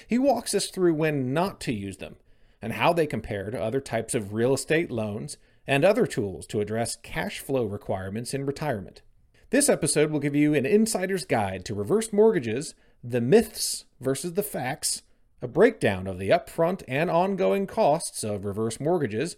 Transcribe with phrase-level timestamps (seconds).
[0.06, 2.16] He walks us through when not to use them
[2.60, 5.38] and how they compare to other types of real estate loans
[5.70, 9.02] and other tools to address cash flow requirements in retirement.
[9.50, 14.42] This episode will give you an insider's guide to reverse mortgages, the myths versus the
[14.42, 15.02] facts,
[15.40, 19.36] a breakdown of the upfront and ongoing costs of reverse mortgages,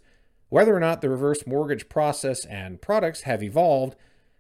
[0.49, 3.95] whether or not the reverse mortgage process and products have evolved,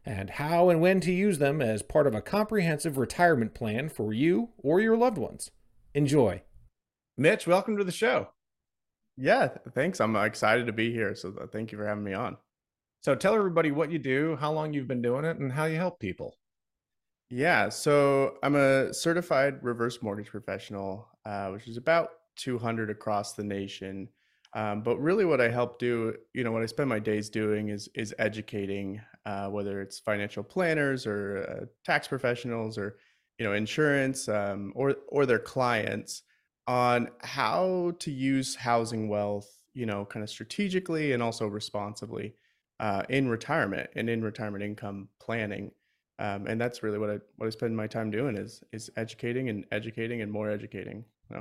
[0.06, 4.14] and how and when to use them as part of a comprehensive retirement plan for
[4.14, 5.50] you or your loved ones.
[5.92, 6.40] Enjoy.
[7.18, 8.28] Mitch, welcome to the show.
[9.16, 10.00] Yeah, thanks.
[10.00, 11.14] I'm excited to be here.
[11.14, 12.36] So thank you for having me on.
[13.02, 15.76] So tell everybody what you do, how long you've been doing it, and how you
[15.76, 16.36] help people.
[17.30, 23.42] Yeah, so I'm a certified reverse mortgage professional, uh, which is about 200 across the
[23.42, 24.08] nation.
[24.54, 27.70] Um, but really, what I help do, you know, what I spend my days doing
[27.70, 32.98] is is educating, uh, whether it's financial planners or uh, tax professionals or
[33.38, 36.22] you know insurance um, or or their clients
[36.66, 42.34] on how to use housing wealth, you know, kind of strategically and also responsibly
[42.80, 45.70] uh, in retirement and in retirement income planning.
[46.18, 49.48] Um, and that's really what I what I spend my time doing is is educating
[49.48, 51.04] and educating and more educating.
[51.30, 51.36] You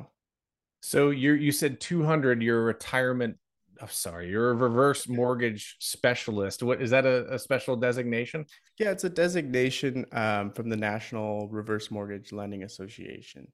[0.82, 2.42] So you you said 200.
[2.42, 3.38] Your retirement.
[3.80, 6.62] I'm oh, sorry, you're a reverse mortgage specialist.
[6.62, 8.46] What is that a, a special designation?
[8.78, 13.48] Yeah, it's a designation um, from the National Reverse Mortgage Lending Association.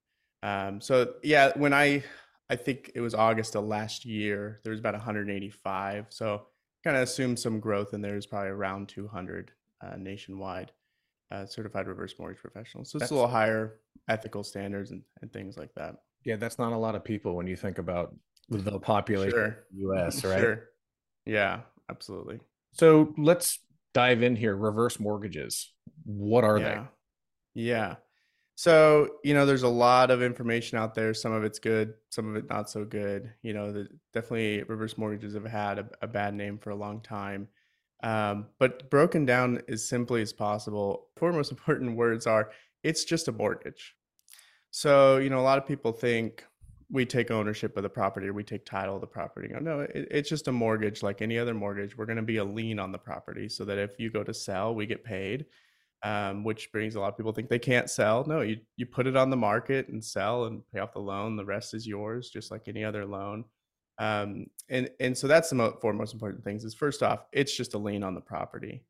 [0.48, 2.04] Um, so yeah, when I
[2.50, 6.06] I think it was August of last year, there was about 185.
[6.10, 6.44] So
[6.84, 10.72] kind of assume some growth in there is probably around 200 uh, nationwide
[11.32, 12.90] uh, certified reverse mortgage professionals.
[12.90, 15.96] So it's a little higher ethical standards and, and things like that.
[16.24, 18.16] Yeah, that's not a lot of people when you think about
[18.50, 19.66] the population sure.
[19.74, 20.40] the US, right?
[20.40, 20.70] Sure.
[21.26, 22.40] Yeah, absolutely.
[22.72, 23.60] So let's
[23.94, 24.56] dive in here.
[24.56, 25.74] Reverse mortgages.
[26.06, 26.86] What are yeah.
[27.54, 27.62] they?
[27.64, 27.96] Yeah.
[28.58, 31.14] So, you know, there's a lot of information out there.
[31.14, 33.32] Some of it's good, some of it not so good.
[33.44, 37.02] You know, the, definitely reverse mortgages have had a, a, bad name for a long
[37.02, 37.50] time.
[38.02, 42.50] Um, but broken down as simply as possible, four most important words are
[42.82, 43.94] it's just a mortgage.
[44.72, 46.44] So, you know, a lot of people think
[46.90, 49.54] we take ownership of the property or we take title of the property.
[49.62, 51.96] No, it, it's just a mortgage like any other mortgage.
[51.96, 54.34] We're going to be a lien on the property so that if you go to
[54.34, 55.46] sell, we get paid
[56.04, 58.24] um, which brings a lot of people think they can't sell.
[58.26, 61.36] No, you you put it on the market and sell and pay off the loan.
[61.36, 63.46] The rest is yours, just like any other loan.
[64.00, 66.64] Um, and and so that's the mo- four most important things.
[66.64, 68.84] Is first off, it's just a lien on the property.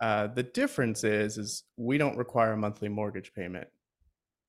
[0.00, 3.68] Uh, the difference is is we don't require a monthly mortgage payment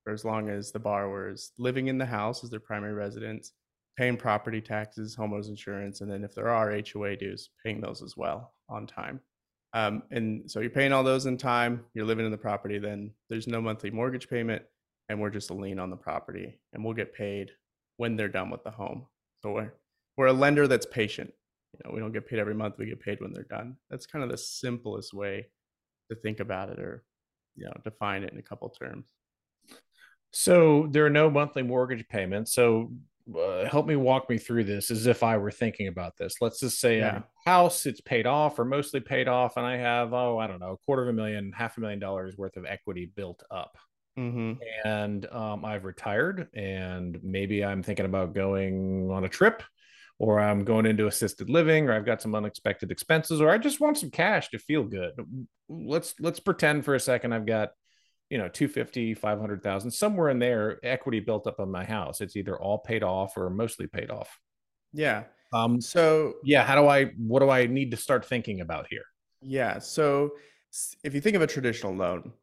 [0.03, 3.53] for as long as the borrower is living in the house as their primary residence,
[3.97, 8.15] paying property taxes, homeowners insurance, and then if there are HOA dues, paying those as
[8.15, 9.19] well on time.
[9.75, 13.11] Um, and so you're paying all those in time, you're living in the property, then
[13.29, 14.63] there's no monthly mortgage payment,
[15.09, 17.51] and we're just a lien on the property, and we'll get paid
[17.97, 19.05] when they're done with the home.
[19.43, 19.73] So we're
[20.15, 21.33] we're a lender that's patient.
[21.73, 23.75] You know, we don't get paid every month; we get paid when they're done.
[23.89, 25.47] That's kind of the simplest way
[26.09, 27.03] to think about it, or
[27.57, 29.03] you know, define it in a couple terms.
[30.31, 32.53] So there are no monthly mortgage payments.
[32.53, 32.93] So
[33.33, 36.35] uh, help me walk me through this as if I were thinking about this.
[36.41, 37.21] Let's just say yeah.
[37.45, 40.59] a house, it's paid off or mostly paid off, and I have, oh, I don't
[40.59, 43.77] know, a quarter of a million, half a million dollars worth of equity built up.
[44.17, 44.53] Mm-hmm.
[44.87, 49.63] And um, I've retired, and maybe I'm thinking about going on a trip,
[50.19, 53.81] or I'm going into assisted living, or I've got some unexpected expenses, or I just
[53.81, 55.13] want some cash to feel good.
[55.67, 57.71] Let's let's pretend for a second I've got
[58.29, 62.21] you know 250 500,000 somewhere in there equity built up on my house.
[62.21, 64.39] It's either all paid off or mostly paid off.
[64.93, 65.23] Yeah.
[65.53, 69.05] Um so yeah how do i what do i need to start thinking about here?
[69.41, 70.31] Yeah so
[71.03, 72.33] if you think of a traditional loan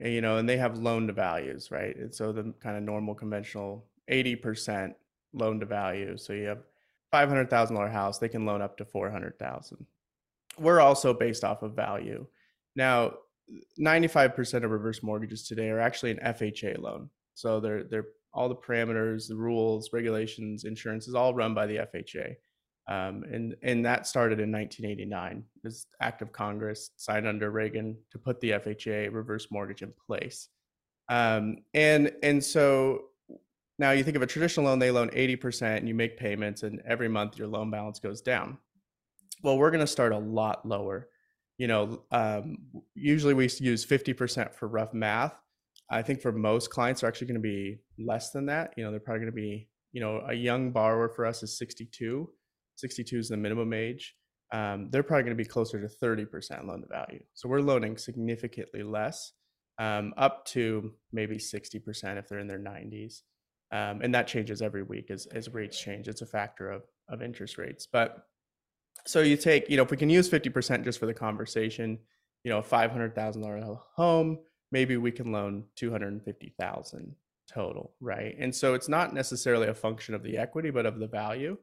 [0.00, 1.96] eh, you know and they have loan to values right?
[1.96, 4.94] And so the kind of normal conventional 80%
[5.32, 6.16] loan to value.
[6.16, 6.64] So you have
[7.12, 9.86] $500,000 house they can loan up to 400,000
[10.58, 12.26] we're also based off of value.
[12.76, 13.14] Now
[13.78, 17.10] 95% of reverse mortgages today are actually an FHA loan.
[17.34, 21.78] So they're they're all the parameters, the rules, regulations, insurance is all run by the
[21.78, 22.34] FHA.
[22.88, 25.44] Um, and and that started in 1989.
[25.62, 30.48] This act of Congress signed under Reagan to put the FHA reverse mortgage in place.
[31.08, 33.04] Um, and and so
[33.78, 36.82] now you think of a traditional loan, they loan 80% and you make payments and
[36.86, 38.58] every month your loan balance goes down.
[39.42, 41.08] Well, we're going to start a lot lower
[41.60, 42.56] you know, um,
[42.94, 45.34] usually we use 50% for rough math.
[45.90, 48.72] I think for most clients are actually going to be less than that.
[48.78, 51.58] You know, they're probably going to be, you know, a young borrower for us is
[51.58, 52.30] 62.
[52.76, 54.14] 62 is the minimum age.
[54.50, 57.20] Um, they're probably going to be closer to 30% loan to value.
[57.34, 59.32] So we're loaning significantly less,
[59.78, 63.20] um, up to maybe 60% if they're in their 90s.
[63.70, 66.08] Um, and that changes every week as, as rates change.
[66.08, 67.86] It's a factor of, of interest rates.
[67.86, 68.16] But
[69.06, 71.98] so you take, you know, if we can use 50% just for the conversation,
[72.44, 74.38] you know, a $500,000 home,
[74.72, 77.14] maybe we can loan 250,000
[77.48, 78.36] total, right?
[78.38, 81.56] And so it's not necessarily a function of the equity, but of the value.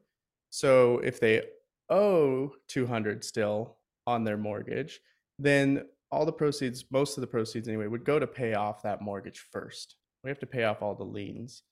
[0.50, 1.42] So if they
[1.90, 3.76] owe 200 still
[4.06, 5.00] on their mortgage,
[5.38, 9.02] then all the proceeds, most of the proceeds anyway, would go to pay off that
[9.02, 9.96] mortgage first.
[10.24, 11.62] We have to pay off all the liens.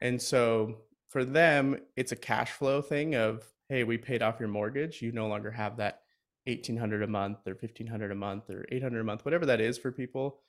[0.00, 0.78] And so
[1.08, 5.00] for them, it's a cash flow thing of hey, we paid off your mortgage.
[5.00, 6.02] You no longer have that
[6.46, 9.90] 1800 a month or 1500 a month or 800 a month, whatever that is for
[9.90, 10.40] people.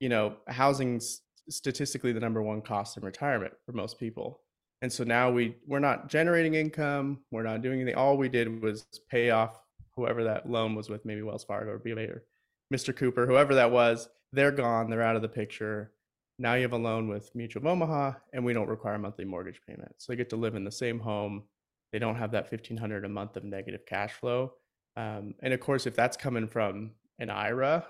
[0.00, 4.40] You know, housing's statistically the number one cost in retirement for most people.
[4.80, 7.94] And so now we we're not generating income, we're not doing anything.
[7.94, 9.60] All we did was pay off
[9.94, 12.24] whoever that loan was with, maybe Wells Fargo or BofA or
[12.72, 12.96] Mr.
[12.96, 14.08] Cooper, whoever that was.
[14.32, 15.92] They're gone, they're out of the picture.
[16.38, 19.26] Now you have a loan with Mutual of Omaha, and we don't require a monthly
[19.26, 19.94] mortgage payment.
[19.98, 21.44] So you get to live in the same home
[21.92, 24.52] they don't have that 1500 a month of negative cash flow
[24.96, 27.86] um, and of course if that's coming from an ira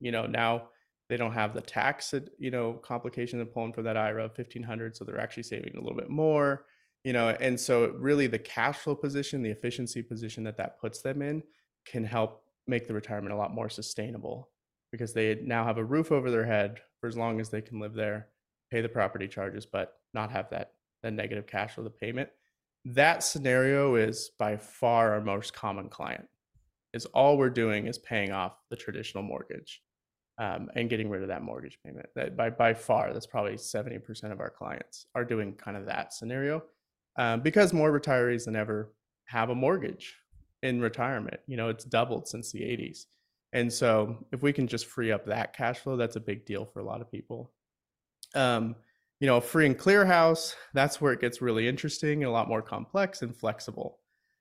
[0.00, 0.68] you know now
[1.08, 4.96] they don't have the tax you know complication of pulling from that ira of 1500
[4.96, 6.64] so they're actually saving a little bit more
[7.04, 11.00] you know and so really the cash flow position the efficiency position that that puts
[11.02, 11.42] them in
[11.84, 14.48] can help make the retirement a lot more sustainable
[14.90, 17.78] because they now have a roof over their head for as long as they can
[17.78, 18.28] live there
[18.70, 20.72] pay the property charges but not have that
[21.02, 22.30] that negative cash flow the payment
[22.84, 26.28] that scenario is by far our most common client
[26.92, 29.82] is all we're doing is paying off the traditional mortgage
[30.38, 32.06] um, and getting rid of that mortgage payment.
[32.14, 36.12] That by, by far that's probably 70% of our clients are doing kind of that
[36.12, 36.62] scenario
[37.16, 38.92] um, because more retirees than ever
[39.26, 40.16] have a mortgage
[40.62, 41.40] in retirement.
[41.46, 43.06] You know it's doubled since the 80s
[43.52, 46.64] and so if we can just free up that cash flow that's a big deal
[46.66, 47.50] for a lot of people.
[48.34, 48.76] Um,
[49.24, 52.46] you know, free and clear house, that's where it gets really interesting and a lot
[52.46, 54.00] more complex and flexible.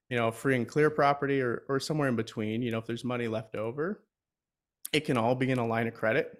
[0.10, 3.06] You know, free and clear property or, or somewhere in between, you know, if there's
[3.06, 4.04] money left over,
[4.92, 6.38] it can all be in a line of credit.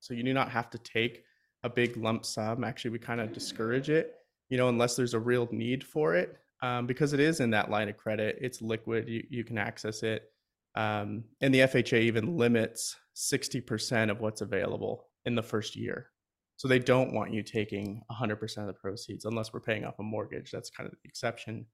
[0.00, 1.22] So you do not have to take
[1.62, 2.64] a big lump sum.
[2.64, 4.16] Actually, we kind of discourage it,
[4.48, 6.36] you know, unless there's a real need for it.
[6.62, 10.02] Um, because it is in that line of credit, it's liquid, you, you can access
[10.02, 10.32] it.
[10.74, 16.08] Um, and the FHA even limits 60% of what's available in the first year.
[16.56, 20.02] So they don't want you taking 100% of the proceeds unless we're paying off a
[20.02, 20.50] mortgage.
[20.50, 21.66] That's kind of the exception.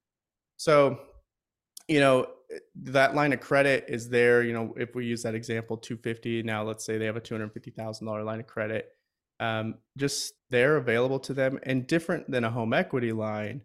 [0.57, 1.01] So,
[1.87, 4.43] you know, eh, that line of credit is there.
[4.43, 6.43] You know, if we use that example, 250.
[6.43, 8.89] Now, let's say they have a $250,000 line of credit,
[9.39, 13.63] um, just there available to them and different than a home equity line.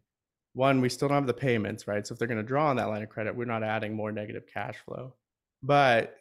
[0.53, 2.05] One, we still don't have the payments, right?
[2.05, 4.12] So if they're going to draw on that line of credit, we're not adding more
[4.12, 5.13] negative cash flow.
[5.62, 6.15] But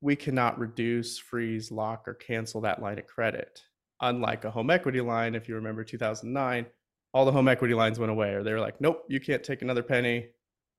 [0.00, 3.62] we cannot reduce, freeze, lock, or cancel that line of credit
[4.02, 6.66] unlike a home equity line, if you remember 2009,
[7.14, 9.62] all the home equity lines went away, or they were like, nope, you can't take
[9.62, 10.26] another penny.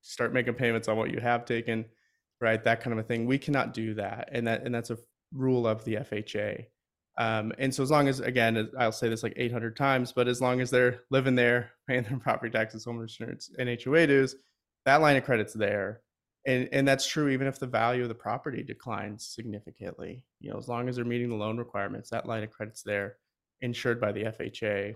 [0.01, 1.85] Start making payments on what you have taken,
[2.41, 2.63] right?
[2.63, 3.25] That kind of a thing.
[3.25, 4.97] We cannot do that, and that and that's a
[5.33, 6.65] rule of the FHA.
[7.17, 10.41] Um, and so as long as again, I'll say this like 800 times, but as
[10.41, 14.35] long as they're living there, paying their property taxes, home insurance, and HOA dues,
[14.85, 16.01] that line of credit's there.
[16.45, 20.23] And and that's true even if the value of the property declines significantly.
[20.39, 23.17] You know, as long as they're meeting the loan requirements, that line of credit's there,
[23.61, 24.95] insured by the FHA.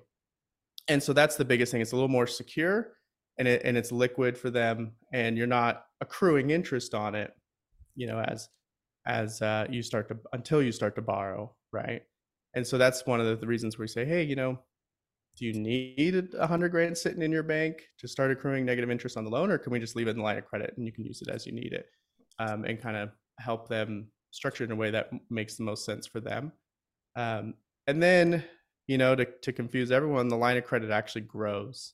[0.90, 1.82] And so that's the biggest thing.
[1.82, 2.94] It's a little more secure
[3.38, 7.34] and it and it's liquid for them and you're not accruing interest on it,
[7.96, 8.50] you know, as
[9.06, 12.04] as uh, you start to until you start to borrow right?
[12.54, 14.60] And so that's one of the reasons we say, hey, you know,
[15.38, 19.18] do you need a hundred grand sitting in your bank to start accruing negative interest
[19.18, 20.86] on the loan, or can we just leave it in the line of credit and
[20.86, 21.86] you can use it as you need it,
[22.40, 25.86] um, and kind of help them structure it in a way that makes the most
[25.86, 26.52] sense for them.
[27.16, 27.54] Um,
[27.86, 28.44] and then,
[28.88, 31.94] you know, to to confuse everyone, the line of credit actually grows,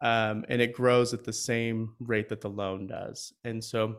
[0.00, 3.96] um, and it grows at the same rate that the loan does, and so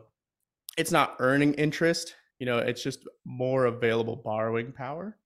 [0.78, 5.16] it's not earning interest you know it's just more available borrowing power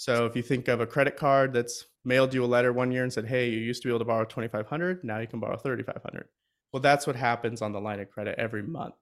[0.00, 3.02] so if you think of a credit card that's mailed you a letter one year
[3.02, 5.58] and said hey you used to be able to borrow 2500 now you can borrow
[5.58, 6.26] 3500
[6.72, 8.94] well that's what happens on the line of credit every month.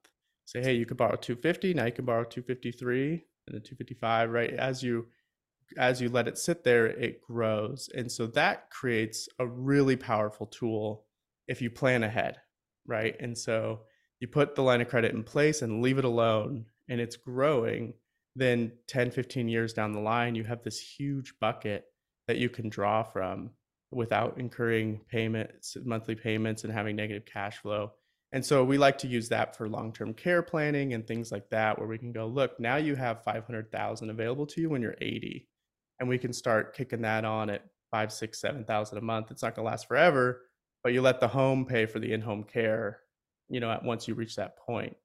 [0.43, 4.51] Say hey you could borrow 250 now you can borrow 253 and then 255 right?
[4.53, 5.07] As you
[5.77, 7.89] as you let it sit there it grows.
[7.95, 11.05] And so that creates a really powerful tool
[11.47, 12.37] if you plan ahead
[12.85, 13.15] right?
[13.21, 13.83] And so
[14.19, 17.93] you put the line of credit in place and leave it alone and it's growing,
[18.39, 21.85] then 10, 15 years down the line, you have this huge bucket
[22.27, 23.51] that you can draw from
[23.91, 27.91] without incurring payments, monthly payments, and having negative cash flow.
[28.31, 31.79] And so we like to use that for long-term care planning and things like that,
[31.79, 35.47] where we can go, look, now you have 500,000 available to you when you're 80,
[35.99, 39.31] and we can start kicking that on at five, six, seven thousand a month.
[39.31, 40.43] It's not going to last forever,
[40.83, 42.99] but you let the home pay for the in-home care,
[43.49, 44.95] you know, once you reach that point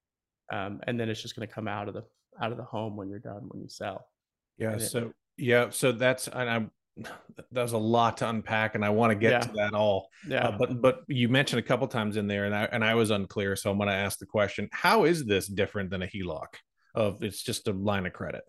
[0.52, 2.04] um, and then it's just going to come out of the
[2.40, 4.06] out of the home when you're done when you sell.
[4.58, 4.78] Yeah.
[4.78, 5.70] so yeah.
[5.70, 6.70] So that's and I'm
[7.50, 9.40] there's a lot to unpack, and I want to get yeah.
[9.40, 10.08] to that all.
[10.26, 10.48] Uh, yeah.
[10.48, 13.10] Uh, but but you mentioned a couple times in there, and I and I was
[13.10, 16.46] unclear, so I'm going to ask the question: How is this different than a HELOC?
[16.94, 18.44] Of it's just a line of credit.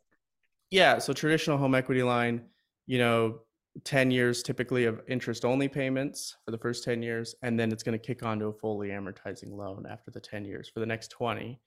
[0.70, 1.00] Yeah.
[1.00, 2.44] So traditional home equity line,
[2.86, 3.40] you know,
[3.84, 7.84] 10 years typically of interest only payments for the first 10 years and then it's
[7.84, 10.86] going to kick on to a fully amortizing loan after the 10 years for the
[10.86, 11.60] next 20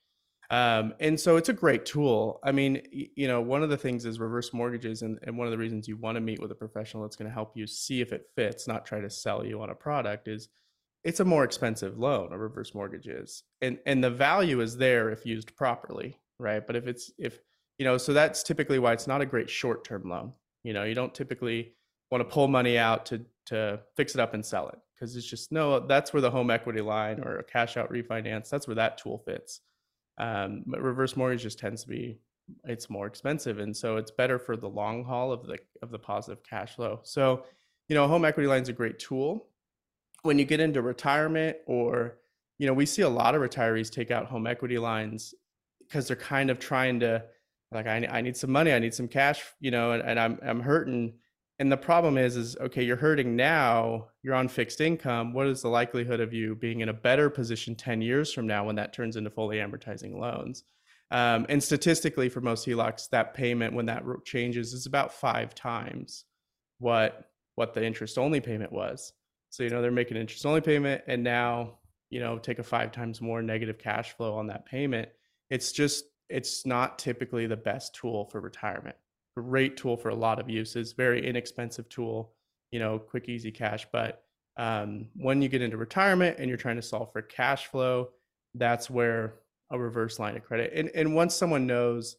[0.51, 2.41] um, and so it's a great tool.
[2.43, 5.51] I mean, you know, one of the things is reverse mortgages, and, and one of
[5.51, 8.01] the reasons you want to meet with a professional that's going to help you see
[8.01, 10.49] if it fits, not try to sell you on a product, is
[11.05, 12.33] it's a more expensive loan.
[12.33, 16.67] A reverse mortgage is, and and the value is there if used properly, right?
[16.67, 17.41] But if it's if
[17.79, 20.33] you know, so that's typically why it's not a great short term loan.
[20.65, 21.75] You know, you don't typically
[22.11, 25.29] want to pull money out to to fix it up and sell it because it's
[25.29, 25.79] just no.
[25.79, 28.49] That's where the home equity line or a cash out refinance.
[28.49, 29.61] That's where that tool fits
[30.19, 32.19] um, but reverse mortgage just tends to be
[32.65, 35.99] it's more expensive, and so it's better for the long haul of the of the
[35.99, 37.01] positive cash flow.
[37.03, 37.45] So,
[37.89, 39.49] you know, home equity line is a great tool.
[40.23, 42.19] When you get into retirement, or
[42.59, 45.35] you know, we see a lot of retirees take out home equity lines
[45.81, 47.25] because they're kind of trying to
[47.73, 50.39] like I, I need some money, I need some cash, you know, and, and I'm
[50.43, 51.15] I'm hurting
[51.59, 55.63] and the problem is is okay you're hurting now you're on fixed income what is
[55.63, 58.93] the likelihood of you being in a better position 10 years from now when that
[58.93, 60.65] turns into fully amortizing loans?
[61.11, 66.25] Um, and statistically for most helocs that payment when that changes is about five times
[66.79, 69.13] what what the interest only payment was.
[69.51, 71.79] So you know they're making interest only payment and now
[72.11, 75.09] you know take a five times more negative cash flow on that payment.
[75.51, 78.97] It's just it's not typically the best tool for retirement
[79.43, 82.33] great tool for a lot of uses, very inexpensive tool,
[82.71, 83.87] you know, quick, easy cash.
[83.93, 84.23] But
[84.57, 88.11] um, when you get into retirement and you're trying to solve for cash flow,
[88.55, 89.35] that's where
[89.71, 90.73] a reverse line of credit.
[90.75, 92.17] And, and once someone knows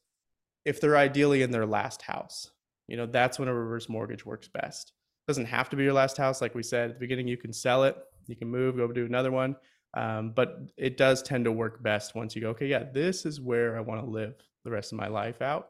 [0.65, 2.51] if they're ideally in their last house,
[2.88, 4.93] you know, that's when a reverse mortgage works best.
[5.27, 6.41] It doesn't have to be your last house.
[6.41, 7.97] Like we said at the beginning, you can sell it,
[8.27, 9.55] you can move, go do another one.
[9.95, 13.41] Um, but it does tend to work best once you go, okay, yeah, this is
[13.41, 15.69] where I want to live the rest of my life out.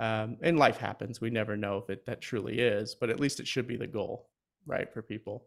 [0.00, 1.20] Um, and life happens.
[1.20, 3.86] We never know if it that truly is, but at least it should be the
[3.86, 4.28] goal,
[4.64, 5.46] right, for people.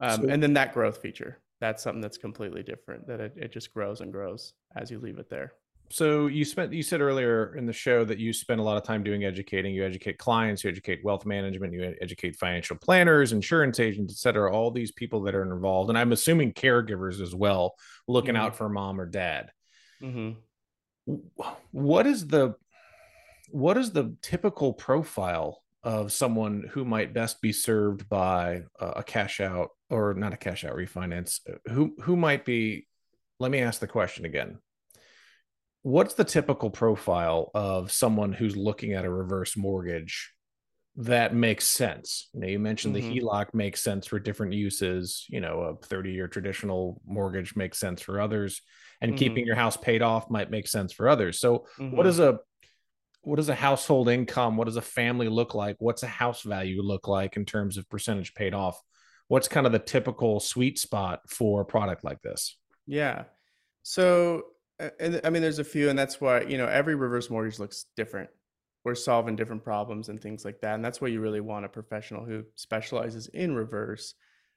[0.00, 3.06] Um, so, and then that growth feature, that's something that's completely different.
[3.06, 5.54] That it, it just grows and grows as you leave it there.
[5.88, 8.82] So you spent you said earlier in the show that you spend a lot of
[8.82, 9.72] time doing educating.
[9.72, 14.52] You educate clients, you educate wealth management, you educate financial planners, insurance agents, et cetera.
[14.52, 17.76] All these people that are involved, and I'm assuming caregivers as well,
[18.08, 18.44] looking mm-hmm.
[18.44, 19.50] out for mom or dad.
[20.02, 20.32] Mm-hmm.
[21.70, 22.56] What is the
[23.48, 29.40] what is the typical profile of someone who might best be served by a cash
[29.40, 32.86] out or not a cash out refinance who who might be
[33.38, 34.58] let me ask the question again
[35.82, 40.32] what's the typical profile of someone who's looking at a reverse mortgage
[40.96, 42.28] that makes sense.
[42.34, 42.96] You, know, you mentioned Mhm.
[42.96, 45.26] the HELOC makes sense for different uses.
[45.28, 48.62] You know, a 30 year traditional mortgage makes sense for others,
[49.00, 49.16] and Mhm.
[49.16, 51.40] keeping your house paid off might make sense for others.
[51.40, 52.04] So, what Mhm.
[52.04, 52.40] does a
[53.26, 54.56] what does a household income?
[54.56, 55.74] What does a family look like?
[55.80, 58.80] What's a house value look like in terms of percentage paid off?
[59.26, 62.56] What's kind of the typical sweet spot for a product like this?
[62.86, 63.24] Yeah.
[63.82, 64.44] So,
[65.00, 67.86] and I mean, there's a few, and that's why, you know, every reverse mortgage looks
[67.96, 68.30] different.
[68.84, 70.76] We're solving different problems and things like that.
[70.76, 74.14] And that's why you really want a professional who specializes in reverse.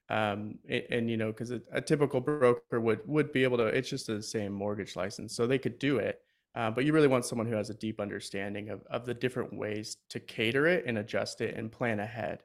[0.08, 3.66] Um, a- and, you know, because a, a typical broker would would be able to,
[3.66, 5.34] it's just the same mortgage license.
[5.34, 6.20] So they could do it.
[6.54, 9.52] Uh, but you really want someone who has a deep understanding of, of the different
[9.56, 12.42] ways to cater it and adjust it and plan ahead.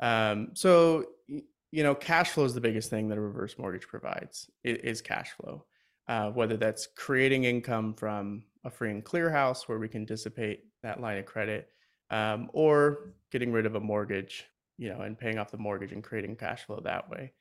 [0.00, 4.50] Um, so, you know, cash flow is the biggest thing that a reverse mortgage provides
[4.64, 5.64] i- is cash flow.
[6.08, 10.64] Uh, whether that's creating income from a free and clear house where we can dissipate
[10.82, 11.68] that line of credit,
[12.10, 14.46] um, or getting rid of a mortgage,
[14.78, 17.32] you know, and paying off the mortgage and creating cash flow that way.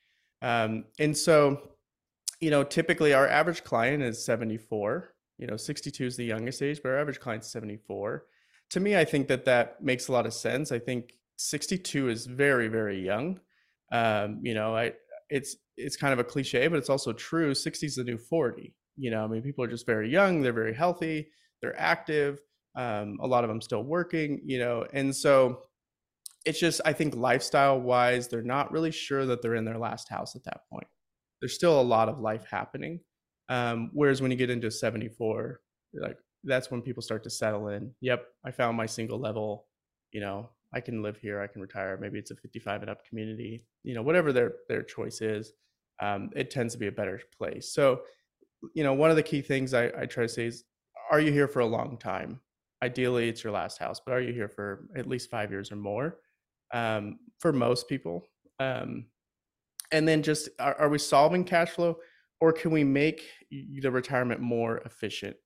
[0.42, 1.72] Um, and so,
[2.40, 5.15] you know, typically our average client is 74.
[5.38, 8.26] You know, 62 is the youngest age, but our average client's 74.
[8.72, 10.72] To me, I think that that makes a lot of sense.
[10.72, 13.40] I think 62 is very, very young.
[13.92, 14.94] Um, you know, I
[15.30, 17.54] it's it's kind of a cliche, but it's also true.
[17.54, 18.74] 60 is the new 40.
[18.98, 21.30] You know, I mean, people are just very young, they're very healthy,
[21.62, 22.40] they're active.
[22.76, 25.62] Um, a lot of them still working, you know, and so
[26.46, 30.10] it's just I think lifestyle wise, they're not really sure that they're in their last
[30.10, 30.88] house at that point.
[31.42, 33.00] There's still a lot of life happening.
[33.50, 35.62] Um, whereas when you get into 74,
[35.94, 37.92] like that's when people start to settle in.
[38.02, 39.66] Yep, I found my single level.
[40.12, 41.42] You know, I can live here.
[41.42, 41.98] I can retire.
[42.00, 43.64] Maybe it's a 55 and up community.
[43.84, 45.54] You know, whatever their their choice is,
[46.02, 47.72] um, it tends to be a better place.
[47.72, 48.02] So,
[48.74, 50.64] you know, one of the key things I, I try to say is,
[51.12, 52.40] are you here for a long time?
[52.84, 55.76] Ideally, it's your last house, but are you here for at least five years or
[55.76, 56.18] more?
[56.74, 58.28] Um, for most people,
[58.60, 59.06] um,
[59.92, 61.98] and then just are, are we solving cash flow,
[62.40, 65.38] or can we make the retirement more efficient?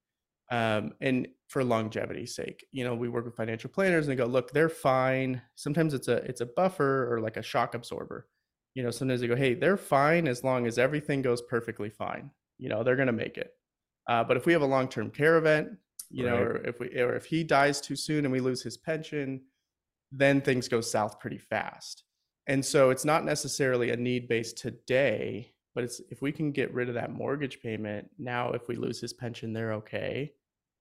[0.52, 2.66] um, and for longevity's sake?
[2.72, 5.42] You know we work with financial planners and they go look they're fine.
[5.56, 8.28] Sometimes it's a it's a buffer or like a shock absorber.
[8.74, 12.32] You know sometimes they go hey they're fine as long as everything goes perfectly fine.
[12.58, 13.52] You know they're going to make it.
[14.08, 15.70] Uh, but if we have a long-term care event
[16.12, 18.78] you know or if we or if he dies too soon and we lose his
[18.78, 19.42] pension
[20.12, 22.04] then things go south pretty fast.
[22.48, 26.74] And so it's not necessarily a need based today but it's if we can get
[26.74, 30.34] rid of that mortgage payment now if we lose his pension they're okay.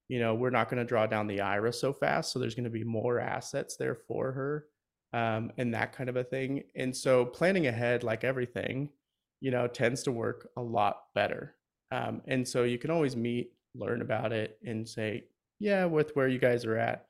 [0.08, 2.64] You know we're not going to draw down the ira so fast so there's going
[2.64, 4.64] to be more assets there for her
[5.12, 6.64] um, and that kind of a thing.
[6.74, 8.88] And so planning ahead like everything
[9.40, 11.54] you know tends to work a lot better.
[11.92, 15.26] Um, and so you can always meet learn about it and say
[15.60, 17.06] yeah with where you guys are at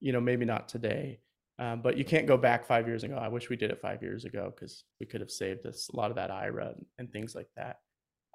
[0.00, 1.18] you know maybe not today
[1.58, 4.02] um, but you can't go back five years ago i wish we did it five
[4.02, 7.12] years ago because we could have saved us a lot of that ira and, and
[7.12, 7.78] things like that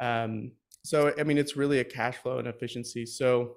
[0.01, 0.51] um,
[0.83, 3.55] so i mean it's really a cash flow and efficiency so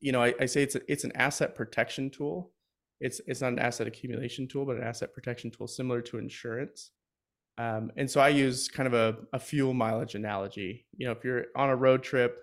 [0.00, 2.52] you know, I, I say it's a, it's an asset protection tool.
[3.00, 6.90] It's it's not an asset accumulation tool, but an asset protection tool similar to insurance.
[7.58, 10.86] Um, and so I use kind of a, a fuel mileage analogy.
[10.96, 12.40] You know, if you're on a road trip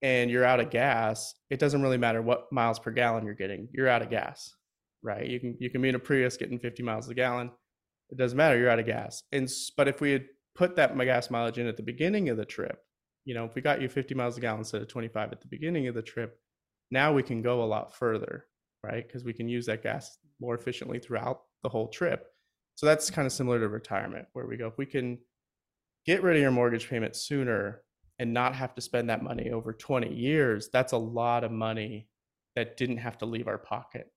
[0.00, 3.68] and you're out of gas, it doesn't really matter what miles per gallon you're getting.
[3.72, 4.54] You're out of gas,
[5.02, 5.26] right?
[5.26, 7.50] You can you can be in a Prius getting 50 miles a gallon.
[8.10, 8.58] It doesn't matter.
[8.58, 9.22] You're out of gas.
[9.32, 12.44] And but if we had put that gas mileage in at the beginning of the
[12.44, 12.78] trip,
[13.24, 15.48] you know, if we got you 50 miles a gallon instead of 25 at the
[15.48, 16.38] beginning of the trip,
[16.90, 18.46] now we can go a lot further,
[18.84, 19.06] right?
[19.06, 22.26] Because we can use that gas more efficiently throughout the whole trip.
[22.74, 25.18] So that's kind of similar to retirement, where we go, if we can
[26.04, 27.82] get rid of your mortgage payment sooner
[28.18, 32.08] and not have to spend that money over 20 years, that's a lot of money
[32.56, 34.10] that didn't have to leave our pocket.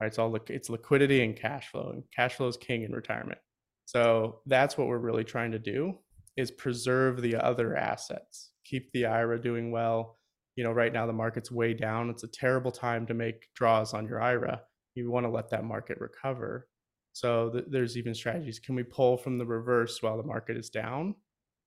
[0.00, 0.08] Right?
[0.08, 3.38] It's all liq- it's liquidity and cash flow, and cash flow is king in retirement.
[3.86, 5.98] So that's what we're really trying to do
[6.36, 10.18] is preserve the other assets, keep the IRA doing well.
[10.56, 12.10] You know, right now the market's way down.
[12.10, 14.60] It's a terrible time to make draws on your IRA.
[14.94, 16.68] You want to let that market recover.
[17.12, 18.58] So th- there's even strategies.
[18.58, 21.14] Can we pull from the reverse while the market is down?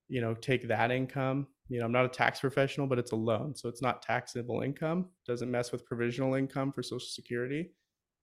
[0.08, 1.48] You know, take that income.
[1.70, 4.62] You know, I'm not a tax professional, but it's a loan, so it's not taxable
[4.62, 5.10] income.
[5.28, 7.72] Doesn't mess with provisional income for Social Security,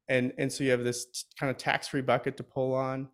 [0.09, 3.09] and and so you have this t- kind of tax-free bucket to pull on.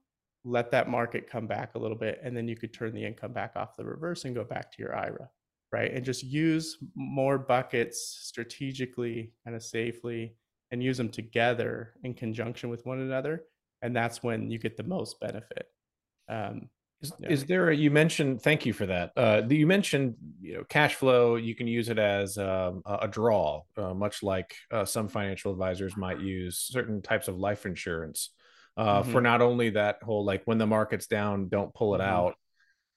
[0.44, 3.32] Let that market come back a little bit, and then you could turn the income
[3.32, 5.30] back off the reverse and go back to your IRA,
[5.70, 5.92] right?
[5.92, 10.34] And just use more buckets strategically, kind of safely,
[10.70, 13.44] and use them together in conjunction with one another,
[13.82, 15.66] and that's when you get the most benefit.
[16.28, 16.68] Um,
[17.02, 17.28] Is, yeah.
[17.30, 20.94] is there a, you mentioned thank you for that uh, you mentioned you know cash
[20.94, 25.50] flow you can use it as um, a draw uh, much like uh, some financial
[25.50, 28.30] advisors might use certain types of life insurance
[28.76, 29.10] uh, mm-hmm.
[29.10, 32.10] for not only that whole like when the market's down don't pull it mm-hmm.
[32.10, 32.34] out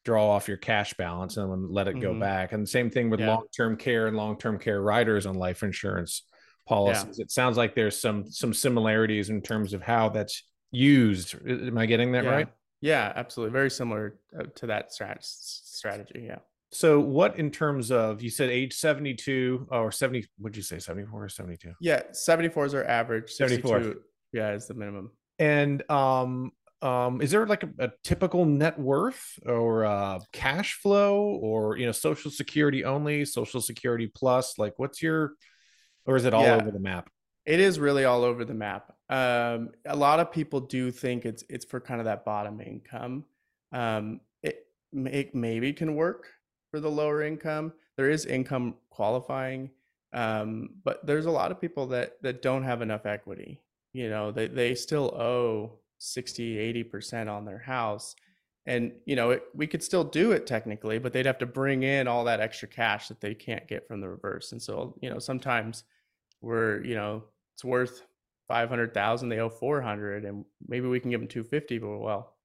[0.03, 2.19] draw off your cash balance and let it go mm-hmm.
[2.19, 3.27] back and the same thing with yeah.
[3.27, 6.23] long-term care and long-term care riders on life insurance
[6.67, 7.23] policies yeah.
[7.23, 11.87] it sounds like there's some some similarities in terms of how that's used am i
[11.87, 12.47] getting that right
[12.85, 13.51] yeah, absolutely.
[13.51, 16.25] Very similar uh, to that strat- strategy.
[16.27, 16.37] Yeah.
[16.71, 20.27] So, what in terms of you said age 72 or 70?
[20.39, 21.73] Would you say 74 or 72?
[21.81, 23.31] Yeah, 74 is our average.
[23.31, 23.95] 74.
[24.33, 25.09] Yeah, is the minimum.
[25.39, 26.51] And um,
[26.83, 31.87] um, is there like a, a typical net worth or uh, cash flow or you
[31.87, 34.59] know social security only, social security plus?
[34.59, 35.33] Like, what's your,
[36.05, 36.57] or is it all yeah.
[36.57, 37.09] over the map?
[37.47, 38.91] It is really all over the map.
[39.09, 43.25] Um, a lot of people do think it's it's for kind of that bottom income.
[43.71, 46.27] Um, it, it maybe can work
[46.71, 47.73] for the lower income.
[47.97, 49.69] There is income qualifying,
[50.13, 53.61] um, but there's a lot of people that that don't have enough equity.
[53.93, 58.15] You know, they they still owe 60, 80 percent on their house,
[58.65, 61.83] and you know it, we could still do it technically, but they'd have to bring
[61.83, 64.51] in all that extra cash that they can't get from the reverse.
[64.51, 65.83] And so you know sometimes
[66.41, 68.01] we're you know it's worth
[68.47, 72.35] 500,000, they owe 400 and maybe we can give them 250, but well,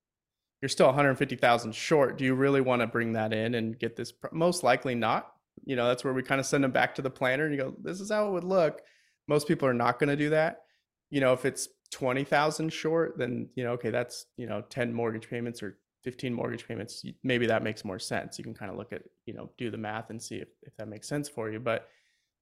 [0.60, 2.18] you're still 150,000 short.
[2.18, 4.12] Do you really want to bring that in and get this?
[4.32, 5.32] Most likely not.
[5.64, 7.60] You know, that's where we kind of send them back to the planner and you
[7.60, 8.80] go, this is how it would look.
[9.28, 10.62] Most people are not going to do that.
[11.10, 15.28] You know, if it's 20,000 short, then, you know, okay, that's, you know, 10 mortgage
[15.28, 17.04] payments or 15 mortgage payments.
[17.22, 18.38] Maybe that makes more sense.
[18.38, 20.76] You can kind of look at, you know, do the math and see if, if
[20.76, 21.58] that makes sense for you.
[21.58, 21.88] But,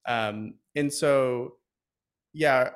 [0.07, 1.55] um, and so,
[2.33, 2.71] yeah,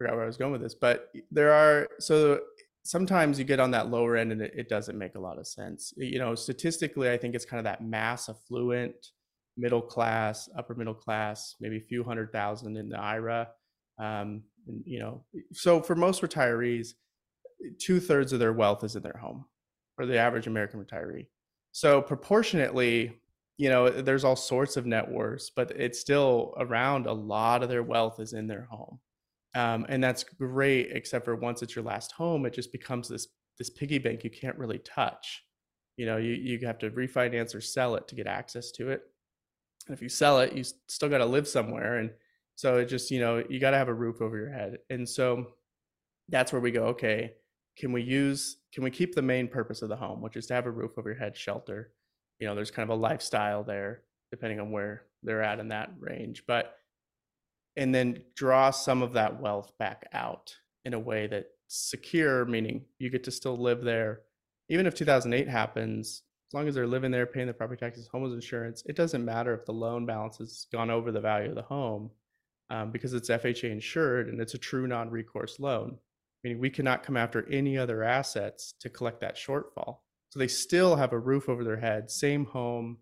[0.00, 2.40] forgot where I was going with this, but there are so
[2.84, 5.46] sometimes you get on that lower end and it, it, doesn't make a lot of
[5.46, 5.92] sense.
[5.98, 8.94] You know, statistically, I think it's kind of that mass affluent,
[9.58, 13.48] middle class, upper middle class, maybe a few hundred thousand in the IRA.
[13.98, 16.94] Um, and, you know, so for most retirees,
[17.78, 19.44] two thirds of their wealth is in their home,
[19.96, 21.26] for the average American retiree.
[21.72, 23.20] So proportionately,
[23.58, 27.68] you know there's all sorts of net worths but it's still around a lot of
[27.68, 28.98] their wealth is in their home
[29.54, 33.28] um, and that's great except for once it's your last home it just becomes this
[33.58, 35.44] this piggy bank you can't really touch.
[35.96, 39.02] You know you, you have to refinance or sell it to get access to it.
[39.86, 42.10] And if you sell it you still got to live somewhere and
[42.54, 44.78] so it just you know you got to have a roof over your head.
[44.88, 45.46] And so
[46.28, 47.34] that's where we go okay
[47.76, 50.54] can we use can we keep the main purpose of the home which is to
[50.54, 51.92] have a roof over your head shelter?
[52.38, 55.90] You know there's kind of a lifestyle there depending on where they're at in that
[55.98, 56.44] range.
[56.46, 56.76] But
[57.76, 60.54] and then draw some of that wealth back out
[60.84, 64.20] in a way that's secure meaning you get to still live there.
[64.68, 68.34] Even if 2008 happens as long as they're living there paying the property taxes homeowners
[68.34, 71.62] insurance it doesn't matter if the loan balance has gone over the value of the
[71.62, 72.10] home
[72.70, 75.98] um, because it's fha insured and it's a true non-recourse loan.
[76.42, 79.98] Meaning we cannot come after any other assets to collect that shortfall.
[80.30, 82.98] So they still have a roof over their head same home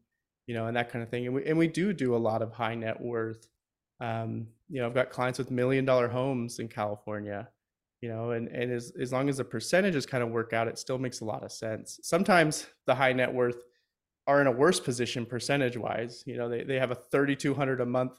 [0.46, 1.26] you know and that kind of thing.
[1.26, 3.46] And we, and we do do a lot of high net worth
[4.00, 7.48] um, you know i've got clients with million dollar homes in california
[8.00, 10.78] you know and and as, as long as the percentages kind of work out it
[10.78, 11.98] still makes a lot of sense.
[12.02, 13.64] Sometimes the high net worth
[14.26, 17.86] are in a worse position percentage wise you know they, they have a 3200 a
[17.86, 18.12] month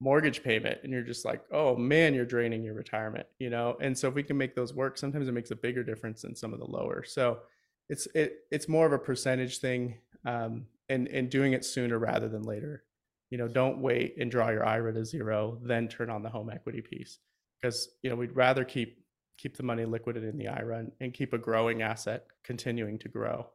[0.00, 3.76] mortgage payment and you're just like oh man you're draining your retirement you know?
[3.80, 6.34] And so if we can make those work sometimes it makes a bigger difference than
[6.34, 7.04] some of the lower.
[7.04, 7.40] So
[7.88, 12.28] it's it it's more of a percentage thing um, and and doing it sooner rather
[12.28, 12.84] than later
[13.32, 16.50] you know don't wait and draw your ira to zero then turn on the home
[16.50, 17.18] equity piece.
[17.60, 18.98] Because you know we'd rather keep
[19.38, 23.08] keep the money liquid in the ira and, and keep a growing asset continuing to
[23.08, 23.46] grow.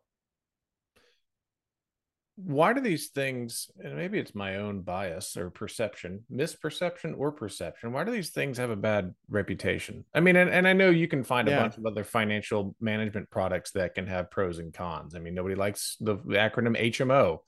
[2.38, 7.94] Why do these things and maybe it's my own bias or perception misperception or perception
[7.94, 10.06] why do these things have a bad reputation?
[10.12, 11.58] I mean and, and i know you can find yeah.
[11.58, 15.13] a bunch of other financial management products that can have pros and cons.
[15.13, 17.42] I mean nobody likes the acronym hmo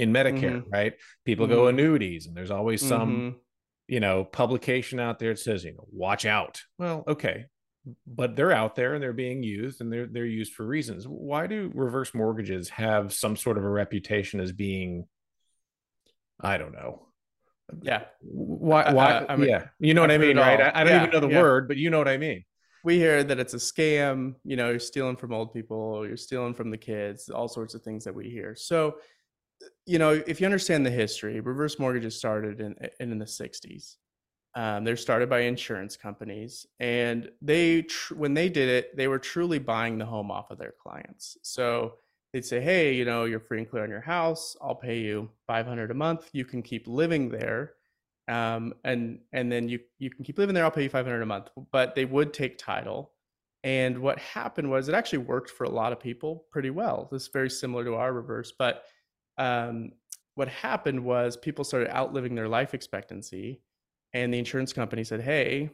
[0.00, 0.70] in medicare mm-hmm.
[0.70, 1.56] right people mm-hmm.
[1.56, 3.38] go annuities and there's always some mm-hmm.
[3.88, 7.46] you know publication out there that says you know watch out well okay
[8.06, 11.06] but they're out there and they're being used and they're they're used for reasons.
[11.06, 15.06] Why do reverse mortgages have some sort of a reputation as being
[16.40, 17.06] I don't know.
[17.82, 18.04] Yeah.
[18.20, 19.66] Why why I, I mean, yeah.
[19.78, 20.60] You know what I mean, right?
[20.60, 21.40] I, I don't yeah, even know the yeah.
[21.40, 22.44] word, but you know what I mean.
[22.82, 26.54] We hear that it's a scam, you know, you're stealing from old people, you're stealing
[26.54, 28.54] from the kids, all sorts of things that we hear.
[28.56, 28.96] So,
[29.86, 33.96] you know, if you understand the history, reverse mortgages started in in, in the 60s.
[34.56, 39.18] Um, they're started by insurance companies, and they tr- when they did it, they were
[39.18, 41.36] truly buying the home off of their clients.
[41.42, 41.94] So
[42.32, 44.56] they'd say, "Hey, you know, you're free and clear on your house.
[44.60, 46.30] I'll pay you 500 a month.
[46.32, 47.74] You can keep living there,
[48.28, 50.64] um, and and then you you can keep living there.
[50.64, 53.12] I'll pay you 500 a month." But they would take title,
[53.62, 57.08] and what happened was it actually worked for a lot of people pretty well.
[57.12, 58.84] This is very similar to our reverse, but
[59.38, 59.92] um,
[60.34, 63.60] what happened was people started outliving their life expectancy,
[64.12, 65.70] and the insurance company said, "Hey,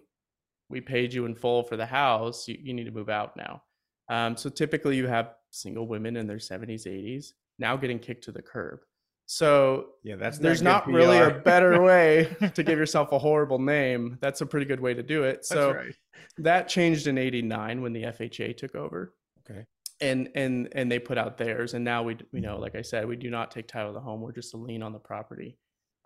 [0.68, 2.48] we paid you in full for the house.
[2.48, 3.62] You, you need to move out now."
[4.08, 8.32] Um, so typically, you have single women in their 70s, 80s now getting kicked to
[8.32, 8.80] the curb.
[9.26, 14.18] So yeah, that's there's not, really a better way to give yourself a horrible name.
[14.20, 15.44] That's a pretty good way to do it.
[15.44, 15.94] So right.
[16.38, 19.14] that changed in '89 when the FHA took over.
[19.40, 19.66] Okay.
[20.00, 23.08] And and and they put out theirs, and now we you know, like I said,
[23.08, 24.20] we do not take title of the home.
[24.20, 25.56] We're just a lien on the property.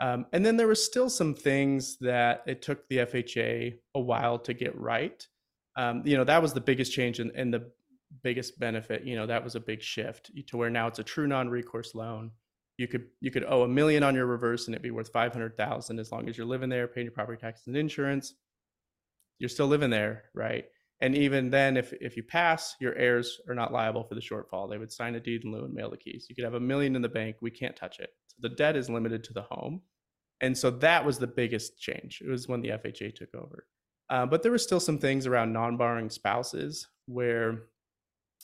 [0.01, 4.39] Um, and then there was still some things that it took the FHA a while
[4.39, 5.27] to get right.
[5.77, 7.71] Um, you know, that was the biggest change and, and the
[8.23, 9.05] biggest benefit.
[9.05, 12.31] You know, that was a big shift to where now it's a true non-recourse loan
[12.81, 15.99] you could you could owe a million on your reverse and it'd be worth 500,000
[15.99, 18.35] as long as you're living there paying your property taxes and insurance
[19.39, 20.65] you're still living there right
[21.01, 24.69] and even then if if you pass your heirs are not liable for the shortfall.
[24.69, 26.27] They would sign a deed in lieu and mail the keys.
[26.29, 27.37] You could have a million in the bank.
[27.41, 28.11] We can't touch it.
[28.29, 29.83] So the debt is limited to the home.
[30.41, 32.23] And so that was the biggest change.
[32.25, 33.67] It was when the fha took over.
[34.09, 37.63] Uh, but there were still some things around non-borrowing spouses where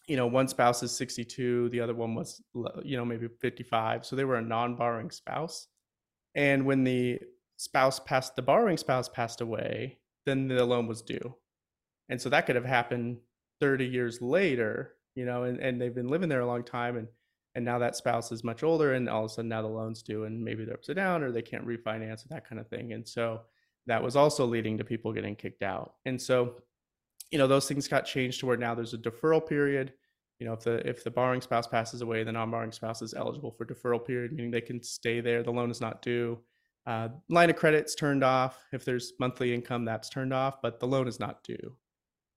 [0.07, 2.41] you know, one spouse is 62, the other one was,
[2.85, 4.07] you know, maybe 55.
[4.07, 5.67] So they were a non borrowing spouse.
[6.35, 7.19] And when the
[7.57, 11.35] spouse passed, the borrowing spouse passed away, then the loan was due.
[12.09, 13.19] And so that could have happened
[13.61, 16.97] 30 years later, you know, and, and they've been living there a long time.
[16.97, 17.09] And,
[17.55, 20.03] and now that spouse is much older and all of a sudden now the loan's
[20.03, 22.93] due and maybe they're upside down or they can't refinance and that kind of thing.
[22.93, 23.41] And so
[23.87, 25.95] that was also leading to people getting kicked out.
[26.05, 26.57] And so
[27.31, 29.93] you know those things got changed to where now there's a deferral period
[30.39, 33.51] you know if the if the borrowing spouse passes away the non-borrowing spouse is eligible
[33.51, 36.39] for deferral period meaning they can stay there the loan is not due
[36.87, 40.87] uh, line of credit's turned off if there's monthly income that's turned off but the
[40.87, 41.77] loan is not due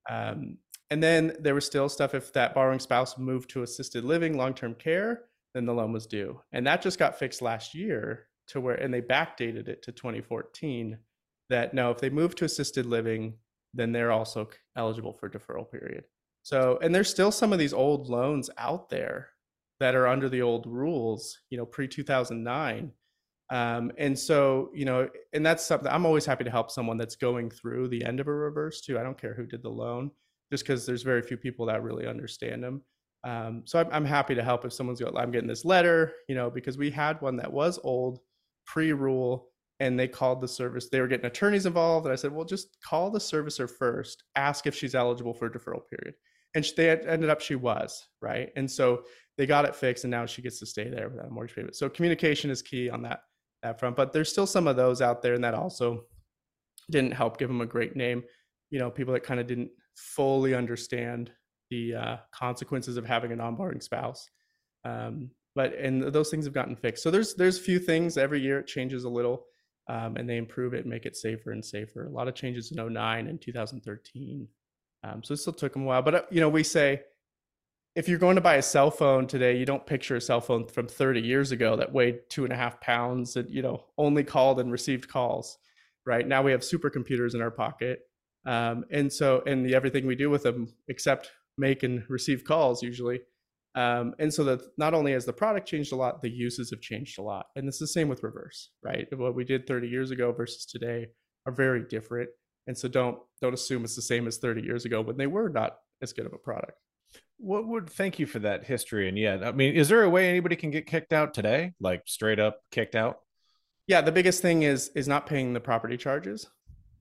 [0.09, 0.57] um,
[0.89, 4.75] and then there was still stuff if that borrowing spouse moved to assisted living long-term
[4.75, 8.75] care then the loan was due and that just got fixed last year to where
[8.75, 10.97] and they backdated it to 2014
[11.49, 13.33] that no if they move to assisted living
[13.73, 16.03] then they're also eligible for deferral period.
[16.43, 19.29] So, and there's still some of these old loans out there
[19.79, 22.91] that are under the old rules, you know, pre 2009.
[23.51, 27.15] Um, and so, you know, and that's something I'm always happy to help someone that's
[27.15, 28.99] going through the end of a reverse too.
[28.99, 30.11] I don't care who did the loan,
[30.51, 32.83] just because there's very few people that really understand them.
[33.23, 36.35] Um, so I'm, I'm happy to help if someone's got, I'm getting this letter, you
[36.35, 38.19] know, because we had one that was old
[38.65, 40.89] pre rule and they called the service.
[40.89, 44.23] They were getting attorneys involved, and I said, "Well, just call the servicer first.
[44.35, 46.15] Ask if she's eligible for a deferral period."
[46.55, 49.03] And she, they ended up she was right, and so
[49.37, 51.75] they got it fixed, and now she gets to stay there without a mortgage payment.
[51.75, 53.21] So communication is key on that
[53.63, 53.95] that front.
[53.95, 56.05] But there's still some of those out there, and that also
[56.89, 58.23] didn't help give them a great name.
[58.69, 61.31] You know, people that kind of didn't fully understand
[61.69, 64.29] the uh, consequences of having a non-borrowing spouse.
[64.85, 67.03] Um, but and those things have gotten fixed.
[67.03, 69.45] So there's there's a few things every year it changes a little
[69.89, 72.05] um, and they improve it and make it safer and safer.
[72.05, 74.47] A lot of changes in 09 and 2013.
[75.03, 76.03] Um, so it still took them a while.
[76.03, 77.01] But, uh, you know, we say
[77.95, 80.67] if you're going to buy a cell phone today, you don't picture a cell phone
[80.67, 84.23] from 30 years ago that weighed two and a half pounds and, you know, only
[84.23, 85.57] called and received calls,
[86.05, 86.27] right?
[86.27, 88.01] Now we have supercomputers in our pocket.
[88.45, 92.81] Um, and so, and the, everything we do with them, except make and receive calls
[92.81, 93.19] usually,
[93.75, 96.81] um, and so that not only has the product changed a lot, the uses have
[96.81, 97.47] changed a lot.
[97.55, 99.07] And it's the same with reverse, right?
[99.15, 101.07] What we did 30 years ago versus today
[101.45, 102.29] are very different.
[102.67, 105.49] And so don't don't assume it's the same as 30 years ago when they were
[105.49, 106.73] not as good of a product.
[107.39, 109.07] What would thank you for that history?
[109.07, 111.73] And yeah, I mean, is there a way anybody can get kicked out today?
[111.79, 113.19] Like straight up kicked out?
[113.87, 116.47] Yeah, the biggest thing is is not paying the property charges,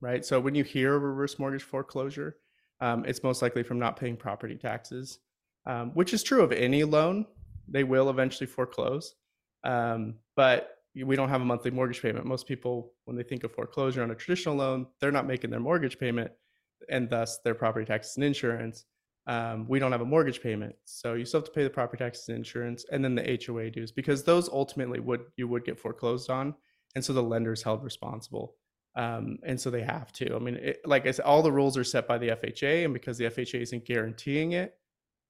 [0.01, 0.25] right?
[0.25, 2.37] So when you hear a reverse mortgage foreclosure,
[2.81, 5.19] um, it's most likely from not paying property taxes
[5.65, 7.25] um, which is true of any loan.
[7.67, 9.15] They will eventually foreclose,
[9.63, 12.25] um, but we don't have a monthly mortgage payment.
[12.25, 15.59] Most people, when they think of foreclosure on a traditional loan, they're not making their
[15.59, 16.31] mortgage payment,
[16.89, 18.85] and thus their property taxes and insurance.
[19.29, 22.03] Um, we don't have a mortgage payment, so you still have to pay the property
[22.03, 25.79] taxes and insurance, and then the HOA dues because those ultimately would you would get
[25.79, 26.55] foreclosed on,
[26.95, 28.55] and so the lender is held responsible.
[28.95, 30.35] Um, and so they have to.
[30.35, 32.93] I mean, it, like I said, all the rules are set by the FHA, and
[32.93, 34.75] because the FHA isn't guaranteeing it,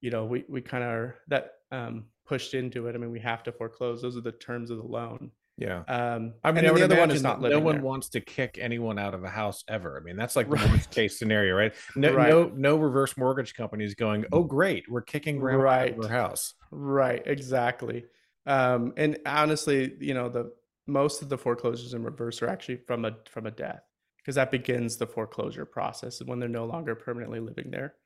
[0.00, 2.94] you know, we, we kind of are that um, pushed into it.
[2.94, 4.00] I mean, we have to foreclose.
[4.00, 5.30] Those are the terms of the loan.
[5.56, 5.82] Yeah.
[5.88, 7.82] Um, I mean, I the other one is not no one there.
[7.84, 9.98] wants to kick anyone out of the house ever.
[10.00, 10.70] I mean, that's like the Right.
[10.70, 11.74] worst case scenario, right?
[11.96, 12.28] No, Right.
[12.30, 16.02] no, no reverse mortgage companies going, "Oh, great, we're kicking grandma out of Right.
[16.04, 18.06] her house." Right, exactly.
[18.46, 20.52] Um, and honestly, you know, the
[20.86, 23.82] most of the foreclosures in reverse are actually from a from a death
[24.16, 27.96] because that begins the foreclosure process when they're no longer permanently living there.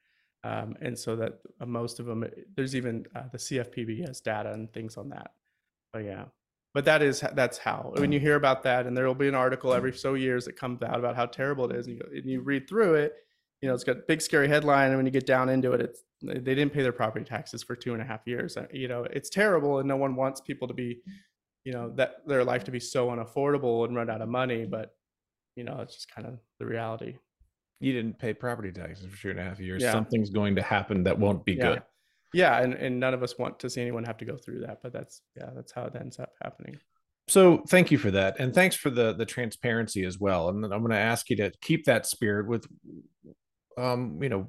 [0.42, 2.24] Um, and so that uh, most of them,
[2.56, 5.32] there's even uh, the CFPB has data and things on that.
[5.92, 6.26] But yeah,
[6.74, 9.34] but that is that's how when you hear about that, and there will be an
[9.36, 12.28] article every so years that comes out about how terrible it is, and you, and
[12.28, 13.14] you read through it.
[13.62, 16.02] You know, it's got big scary headline, and when you get down into it, it's
[16.20, 18.58] they didn't pay their property taxes for two and a half years.
[18.72, 21.00] You know, it's terrible, and no one wants people to be,
[21.64, 24.66] you know, that their life to be so unaffordable and run out of money.
[24.66, 24.96] But
[25.54, 27.16] you know, it's just kind of the reality.
[27.78, 29.80] You didn't pay property taxes for two and a half years.
[29.80, 29.92] Yeah.
[29.92, 31.74] Something's going to happen that won't be yeah.
[31.74, 31.82] good.
[32.34, 34.80] Yeah, and, and none of us want to see anyone have to go through that,
[34.82, 36.78] but that's yeah, that's how it ends up happening.
[37.28, 40.48] So thank you for that, and thanks for the the transparency as well.
[40.50, 42.66] And I'm going to ask you to keep that spirit with,
[43.78, 44.46] um, you know,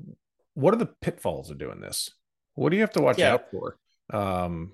[0.55, 2.09] what are the pitfalls of doing this?
[2.55, 3.33] What do you have to watch Yeah.
[3.33, 3.77] out for?
[4.11, 4.73] Um,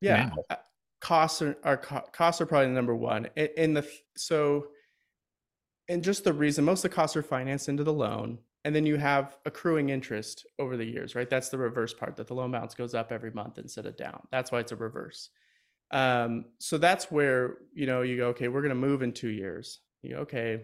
[0.00, 0.36] Yeah, now?
[0.50, 0.56] uh,
[1.00, 3.28] costs are, are costs are probably the number one.
[3.36, 4.68] In, in the so,
[5.88, 8.86] and just the reason most of the costs are financed into the loan, and then
[8.86, 11.28] you have accruing interest over the years, right?
[11.28, 14.22] That's the reverse part that the loan balance goes up every month instead of down.
[14.30, 15.30] That's why it's a reverse.
[15.90, 19.28] Um, so that's where you know you go, okay, we're going to move in two
[19.28, 19.80] years.
[20.02, 20.62] You go, okay,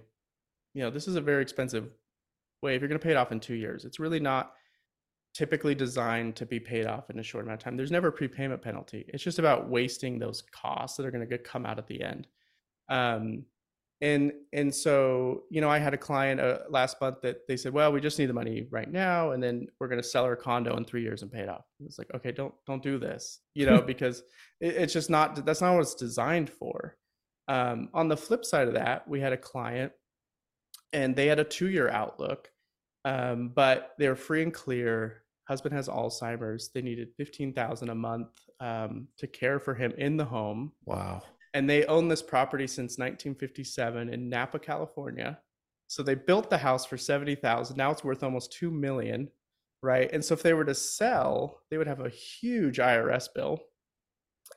[0.74, 1.90] you know this is a very expensive
[2.62, 2.74] way.
[2.74, 4.52] If you're going to pay it off in two years, it's really not
[5.34, 7.76] typically designed to be paid off in a short amount of time.
[7.76, 9.04] There's never a prepayment penalty.
[9.08, 12.26] It's just about wasting those costs that are going to come out at the end.
[12.88, 13.44] Um,
[14.00, 17.72] and and so you know, I had a client uh, last month that they said,
[17.72, 20.37] "Well, we just need the money right now, and then we're going to sell our
[20.37, 23.40] condo in three years and pay it off." It's like, okay, don't don't do this,
[23.54, 24.22] you know, because
[24.61, 26.96] it, it's just not that's not what it's designed for.
[27.48, 29.92] Um, on the flip side of that, we had a client,
[30.92, 32.50] and they had a two year outlook
[33.04, 35.22] um, but they were free and clear.
[35.48, 36.70] Husband has Alzheimer's.
[36.74, 38.28] They needed fifteen thousand a month
[38.61, 41.22] um, to care for him in the home, wow.
[41.54, 45.38] And they own this property since 1957 in Napa, California.
[45.88, 47.76] So they built the house for seventy thousand.
[47.76, 49.28] Now it's worth almost two million,
[49.82, 50.11] right?
[50.12, 53.58] And so if they were to sell, they would have a huge IRS bill,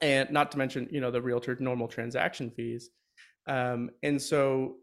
[0.02, 2.90] and not to mention you know the realtor normal transaction fees.
[3.48, 4.76] Um, and so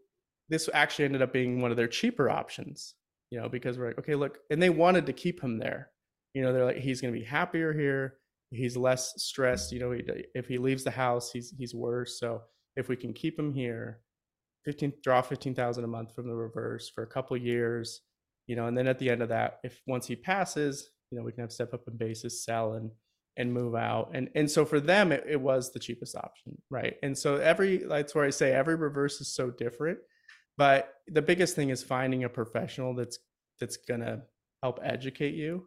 [0.49, 2.95] this actually ended up being one of their cheaper options
[3.31, 5.89] you know, because we're like, okay, look, and they wanted to keep him there.
[6.33, 8.15] You know, they're like, he's going to be happier here.
[8.51, 9.71] He's less stressed.
[9.71, 12.19] You know, he, if he leaves the house, he's he's worse.
[12.19, 12.41] So
[12.75, 14.01] if we can keep him here,
[14.65, 18.01] fifteen draw fifteen thousand a month from the reverse for a couple years,
[18.47, 21.23] you know, and then at the end of that, if once he passes, you know,
[21.23, 22.91] we can have step up in basis, sell and
[23.37, 24.11] and move out.
[24.13, 26.95] And and so for them, it, it was the cheapest option, right?
[27.03, 29.99] And so every that's where I say every reverse is so different
[30.59, 33.17] but the biggest thing is finding a professional that's
[33.61, 34.23] that's gonna
[34.61, 35.65] help educate you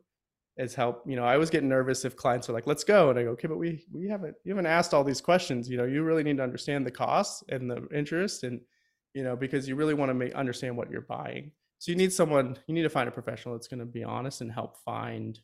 [0.58, 3.18] is help you know i always get nervous if clients are like let's go and
[3.18, 5.84] i go okay but we we haven't you haven't asked all these questions you know
[5.84, 8.60] you really need to understand the costs and the interest and
[9.14, 11.50] you know because you really want to make understand what you're buying.
[11.78, 14.40] So you need someone you need to find a professional that's going to be honest
[14.40, 15.38] and help find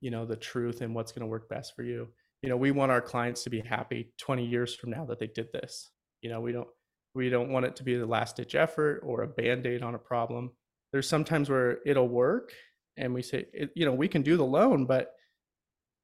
[0.00, 2.08] you know the truth and what's going to work best for you.
[2.42, 5.28] You know we want our clients to be happy 20 years from now that they
[5.28, 5.90] did this.
[6.22, 6.68] You know we don't
[7.14, 9.98] we don't want it to be the last ditch effort or a band-aid on a
[9.98, 10.52] problem.
[10.92, 12.52] There's sometimes where it'll work
[13.00, 15.14] and we say it, you know we can do the loan but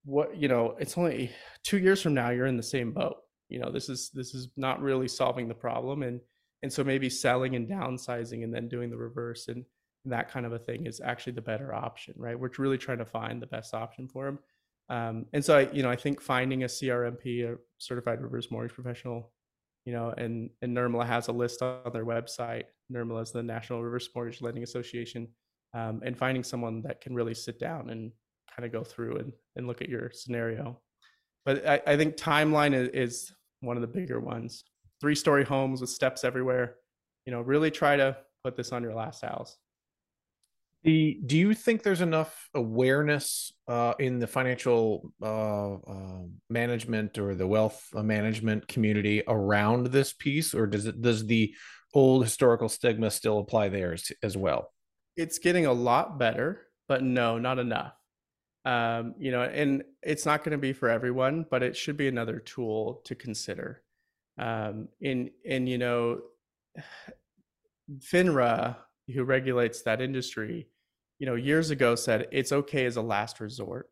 [0.04, 1.30] what you know it's only
[1.62, 3.16] two years from now you're in the same boat.
[3.48, 6.20] You know this is this is not really solving the problem and
[6.62, 9.64] and so maybe selling and downsizing and then doing the reverse and,
[10.04, 12.38] and that kind of a thing is actually the better option right?
[12.38, 14.38] We're really trying to find the best option for them
[14.88, 18.72] um, and so I, you know i think finding a crmp a certified reverse mortgage
[18.72, 19.32] professional
[19.86, 22.64] you know, and and NRMLA has a list on their website.
[22.92, 25.28] NRMLA is the National Reverse Mortgage Lending Association,
[25.74, 28.12] um, and finding someone that can really sit down and
[28.54, 30.80] kind of go through and, and look at your scenario.
[31.44, 34.64] But I, I think timeline is, one of the bigger ones.
[35.00, 36.76] Three story homes with steps everywhere.
[37.24, 39.56] You know, really try to put this on your last house.
[40.84, 47.34] The do you think there's enough awareness uh, in the financial uh, uh, management or
[47.34, 51.54] the wealth management community around this piece, or does it does the
[51.92, 54.72] old historical stigma still apply there as, as well?
[55.16, 57.94] It's getting a lot better, but no, not enough.
[58.64, 62.08] Um, you know, and it's not going to be for everyone, but it should be
[62.08, 63.82] another tool to consider.
[64.38, 66.20] Um, in and you know,
[67.98, 68.76] FINRA,
[69.14, 70.68] who regulates that industry,
[71.18, 73.88] you know, years ago said it's okay as a last resort.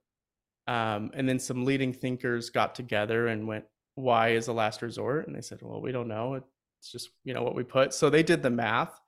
[0.66, 3.64] Um, and then some leading thinkers got together and went,
[3.95, 5.27] why is a last resort?
[5.27, 6.35] And they said, well, we don't know.
[6.35, 7.95] It's just, you know, what we put.
[7.95, 8.99] So they did the math.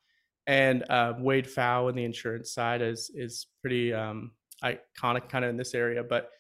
[0.47, 4.33] And uh, Wade Pfau in the insurance side is is pretty um,
[4.63, 6.05] iconic kind of in this area.
[6.05, 6.31] But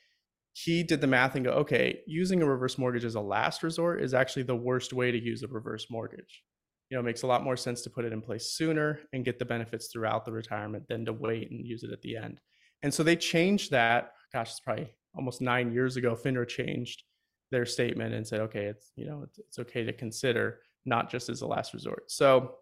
[0.52, 4.00] he did the math and go, okay, using a reverse mortgage as a last resort
[4.02, 6.42] is actually the worst way to use a reverse mortgage.
[6.88, 9.38] You know, makes a lot more sense to put it in place sooner and get
[9.38, 12.40] the benefits throughout the retirement than to wait and use it at the end.
[12.82, 14.12] And so they changed that.
[14.32, 16.14] Gosh, it's probably almost nine years ago.
[16.14, 17.02] FINRA changed
[17.50, 21.28] their statement and said, okay, it's you know it's, it's okay to consider not just
[21.28, 22.10] as a last resort.
[22.10, 22.54] So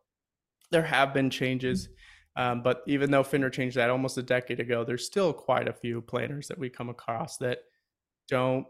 [0.70, 1.88] there have been changes,
[2.36, 5.72] um, but even though FINRA changed that almost a decade ago, there's still quite a
[5.72, 7.60] few planners that we come across that
[8.28, 8.66] don't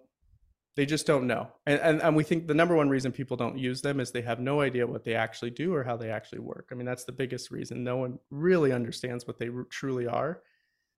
[0.77, 1.49] they just don't know.
[1.67, 4.23] And, and and we think the number one reason people don't use them is they
[4.23, 6.69] have no idea what they actually do or how they actually work.
[6.73, 7.85] I mean that's the biggest reason.
[7.85, 10.43] No one really understands what they truly are.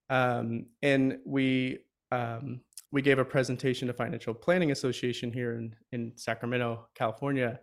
[0.08, 1.80] Um, and we
[2.10, 2.60] um,
[2.92, 7.60] we gave a presentation to Financial Planning Association here in, in Sacramento, California.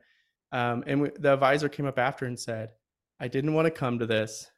[0.52, 2.70] Um, and we, the advisor came up after and said,
[3.20, 4.49] I didn't want to come to this.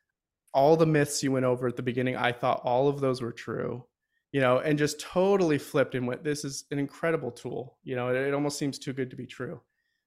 [0.53, 3.33] All the myths you went over at the beginning, I thought all of those were
[3.33, 3.85] true,
[4.31, 7.77] you know, and just totally flipped and went, this is an incredible tool.
[7.83, 9.61] You know, it, it almost seems too good to be true.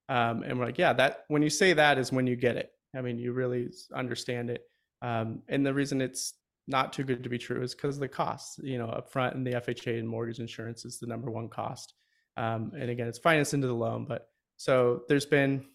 [0.09, 2.71] Um, and we're like, yeah, that when you say that is when you get it.
[2.95, 4.63] I mean, you really understand it.
[5.03, 6.33] Um, and the reason it's
[6.67, 8.59] not too good to be true is because the costs.
[8.63, 11.93] You know, upfront and the FHA and mortgage insurance is the number one cost.
[12.37, 14.05] Um, and again, it's financed into the loan.
[14.07, 14.27] But
[14.57, 15.65] so there's been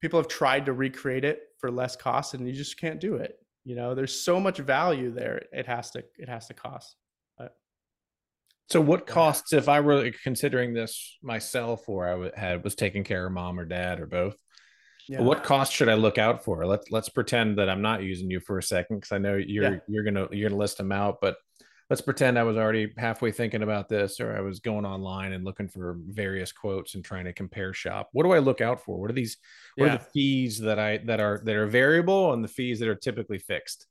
[0.00, 3.38] people have tried to recreate it for less cost, and you just can't do it.
[3.64, 5.46] You know, there's so much value there.
[5.52, 6.96] It has to it has to cost.
[7.38, 7.54] But,
[8.68, 13.24] so what costs if I were considering this myself, or I had was taking care
[13.24, 14.36] of mom or dad or both?
[15.08, 15.22] Yeah.
[15.22, 16.66] What cost should I look out for?
[16.66, 19.74] Let's let's pretend that I'm not using you for a second because I know you're
[19.74, 19.78] yeah.
[19.88, 21.36] you're gonna you're gonna list them out, but
[21.90, 25.44] let's pretend I was already halfway thinking about this, or I was going online and
[25.44, 28.08] looking for various quotes and trying to compare shop.
[28.12, 29.00] What do I look out for?
[29.00, 29.36] What are these?
[29.76, 29.94] What yeah.
[29.94, 32.94] are the fees that I that are that are variable and the fees that are
[32.94, 33.86] typically fixed?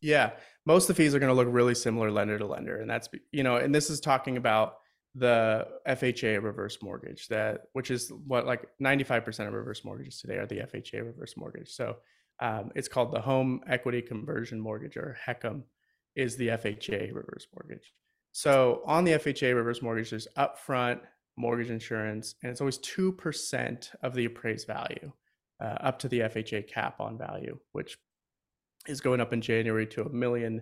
[0.00, 0.32] Yeah,
[0.66, 3.08] most of the fees are going to look really similar lender to lender, and that's
[3.32, 4.74] you know, and this is talking about
[5.16, 10.46] the FHA reverse mortgage that which is what like 95% of reverse mortgages today are
[10.46, 11.70] the FHA reverse mortgage.
[11.70, 11.96] So
[12.40, 15.62] um, it's called the home equity conversion mortgage or HECM
[16.16, 17.92] is the FHA reverse mortgage.
[18.32, 21.00] So on the FHA reverse mortgage, there's upfront
[21.36, 25.12] mortgage insurance, and it's always 2% of the appraised value
[25.60, 27.98] uh, up to the FHA cap on value, which
[28.86, 30.60] is going up in January to a million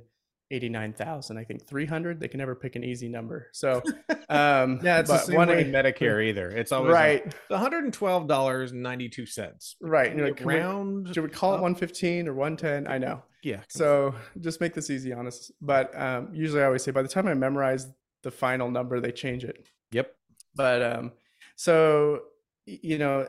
[0.51, 2.20] 89,000, I think 300.
[2.20, 3.49] They can never pick an easy number.
[3.53, 3.82] So,
[4.28, 6.49] um, yeah, it's the same one way Medicare either.
[6.49, 7.34] It's always right.
[7.51, 9.74] $112.92.
[9.80, 10.11] Right.
[10.11, 11.14] And you're like, round.
[11.14, 11.61] should we call up?
[11.61, 12.92] it 115 or 110?
[12.92, 13.22] I know.
[13.42, 13.61] Yeah.
[13.68, 15.51] So just make this easy on us.
[15.61, 17.88] But um, usually I always say by the time I memorize
[18.22, 19.66] the final number, they change it.
[19.92, 20.14] Yep.
[20.55, 21.12] But um,
[21.57, 22.20] so,
[22.66, 23.28] you know,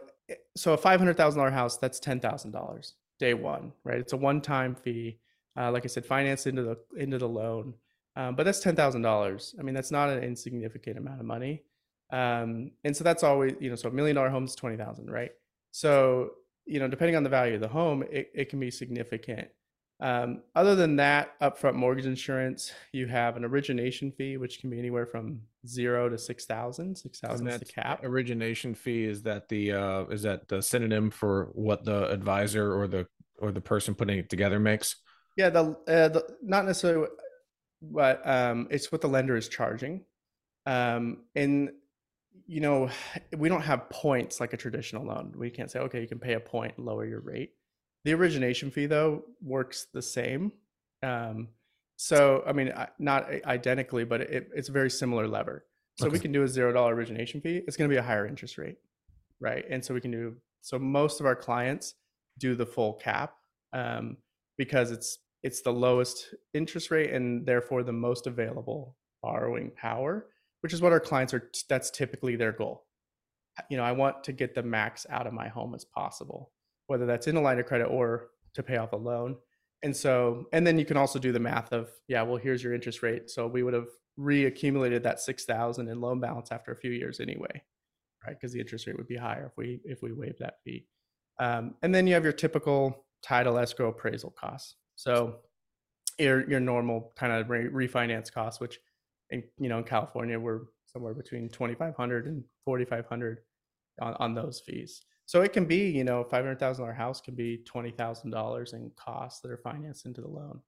[0.55, 3.99] so a $500,000 house, that's $10,000 day one, right?
[3.99, 5.19] It's a one time fee
[5.57, 7.73] uh, like I said, financed into the into the loan.
[8.15, 9.55] Um, but that's ten thousand dollars.
[9.59, 11.63] I mean, that's not an insignificant amount of money.
[12.11, 15.09] Um, and so that's always you know, so a million dollar home is twenty thousand,
[15.09, 15.31] right?
[15.71, 16.31] So
[16.65, 19.49] you know, depending on the value of the home, it, it can be significant.
[20.01, 24.77] Um, other than that, upfront mortgage insurance, you have an origination fee, which can be
[24.77, 26.97] anywhere from zero to six thousand.
[26.97, 28.03] Six thousand is the cap.
[28.03, 32.87] Origination fee is that the uh, is that the synonym for what the advisor or
[32.87, 33.07] the
[33.39, 34.97] or the person putting it together makes?
[35.35, 37.07] Yeah, the, uh, the not necessarily,
[37.81, 40.05] but um, it's what the lender is charging,
[40.65, 41.71] um, and
[42.47, 42.89] you know
[43.37, 45.33] we don't have points like a traditional loan.
[45.37, 47.51] We can't say okay, you can pay a point lower your rate.
[48.05, 50.51] The origination fee though works the same.
[51.03, 51.49] Um,
[51.97, 55.65] so I mean, not identically, but it, it's a very similar lever.
[55.97, 56.13] So okay.
[56.13, 57.61] we can do a zero dollar origination fee.
[57.67, 58.77] It's going to be a higher interest rate,
[59.39, 59.63] right?
[59.69, 60.35] And so we can do.
[60.61, 61.95] So most of our clients
[62.37, 63.35] do the full cap
[63.71, 64.17] um,
[64.57, 70.25] because it's it's the lowest interest rate and therefore the most available borrowing power,
[70.61, 71.51] which is what our clients are.
[71.69, 72.87] That's typically their goal.
[73.69, 76.51] You know, I want to get the max out of my home as possible,
[76.87, 79.35] whether that's in a line of credit or to pay off a loan.
[79.83, 82.73] And so, and then you can also do the math of, yeah, well, here's your
[82.73, 83.29] interest rate.
[83.29, 83.89] So we would have
[84.19, 87.61] reaccumulated that 6,000 in loan balance after a few years anyway,
[88.25, 88.35] right?
[88.35, 90.87] Because the interest rate would be higher if we, if we waive that fee.
[91.39, 94.75] Um, and then you have your typical title escrow appraisal costs.
[94.95, 95.37] So
[96.17, 98.79] your your normal kind of re- refinance costs, which
[99.29, 103.39] in you know in California we're somewhere between 2,500 and 4,500
[103.99, 105.01] on, on those fees.
[105.25, 108.31] So it can be, you know, five hundred thousand dollar house can be twenty thousand
[108.31, 110.59] dollars in costs that are financed into the loan.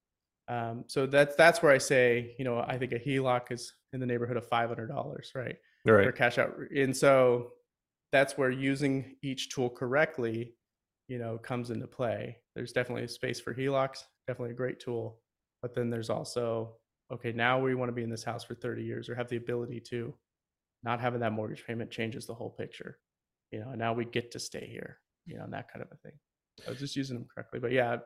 [0.48, 4.00] Um, so that's that's where I say, you know, I think a HELOC is in
[4.00, 5.58] the neighborhood of five hundred dollars, right?
[5.86, 6.08] Right.
[6.08, 7.52] Or cash out, and so
[8.12, 10.56] that's where using each tool correctly,
[11.08, 12.38] you know, comes into play.
[12.56, 15.20] There's definitely a space for HELOCs, definitely a great tool.
[15.62, 16.74] But then there's also,
[17.12, 19.38] okay, now we want to be in this house for 30 years or have the
[19.38, 20.14] ability to.
[20.84, 23.00] Not having that mortgage payment changes the whole picture.
[23.52, 25.92] You know, and now we get to stay here, you know, and that kind of
[25.92, 26.18] a thing.
[26.66, 27.60] I was just using them correctly.
[27.60, 27.98] But yeah,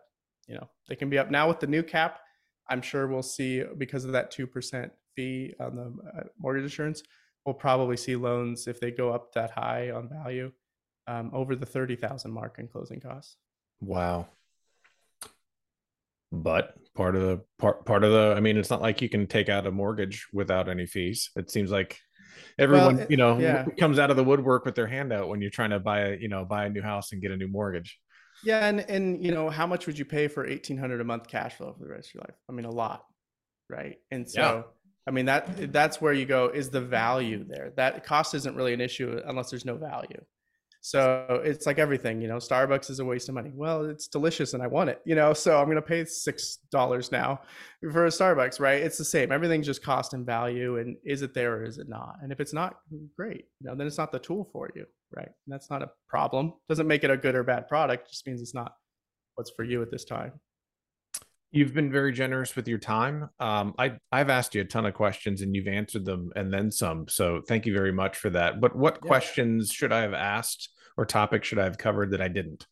[0.48, 2.20] you know, they can be up now with the new cap.
[2.70, 7.04] I'm sure we'll see because of that 2% fee on the uh, mortgage insurance
[7.46, 10.52] we'll probably see loans if they go up that high on value
[11.08, 13.38] um, over the 30,000 mark in closing costs.
[13.80, 14.28] Wow.
[16.32, 19.28] But part of the part part of the I mean it's not like you can
[19.28, 21.30] take out a mortgage without any fees.
[21.36, 22.00] It seems like
[22.58, 23.66] everyone, well, you know, yeah.
[23.80, 26.18] comes out of the woodwork with their hand out when you're trying to buy a,
[26.18, 28.00] you know, buy a new house and get a new mortgage.
[28.44, 31.56] Yeah, and and you know, how much would you pay for 1800 a month cash
[31.56, 32.38] flow for the rest of your life?
[32.50, 33.04] I mean, a lot.
[33.70, 33.98] Right?
[34.10, 34.62] And so yeah
[35.08, 37.74] I mean that that's where you go is the value there.
[37.76, 40.22] That cost isn't really an issue unless there's no value.
[40.84, 43.52] So it's like everything, you know, Starbucks is a waste of money.
[43.54, 47.12] Well, it's delicious and I want it, you know, so I'm going to pay $6
[47.12, 47.42] now
[47.92, 48.82] for a Starbucks, right?
[48.82, 49.32] It's the same.
[49.32, 52.16] Everything's just cost and value and is it there or is it not?
[52.24, 52.78] And if it's not,
[53.16, 53.46] great.
[53.60, 55.28] You know, then it's not the tool for you, right?
[55.28, 56.54] And that's not a problem.
[56.68, 58.74] Doesn't make it a good or bad product, just means it's not
[59.36, 60.32] what's for you at this time.
[61.52, 63.30] You've been very generous with your time.
[63.40, 66.72] Um, I I've asked you a ton of questions and you've answered them and then
[66.72, 67.08] some.
[67.10, 68.62] So thank you very much for that.
[68.62, 69.08] But what yeah.
[69.08, 72.66] questions should I have asked or topics should I have covered that I didn't?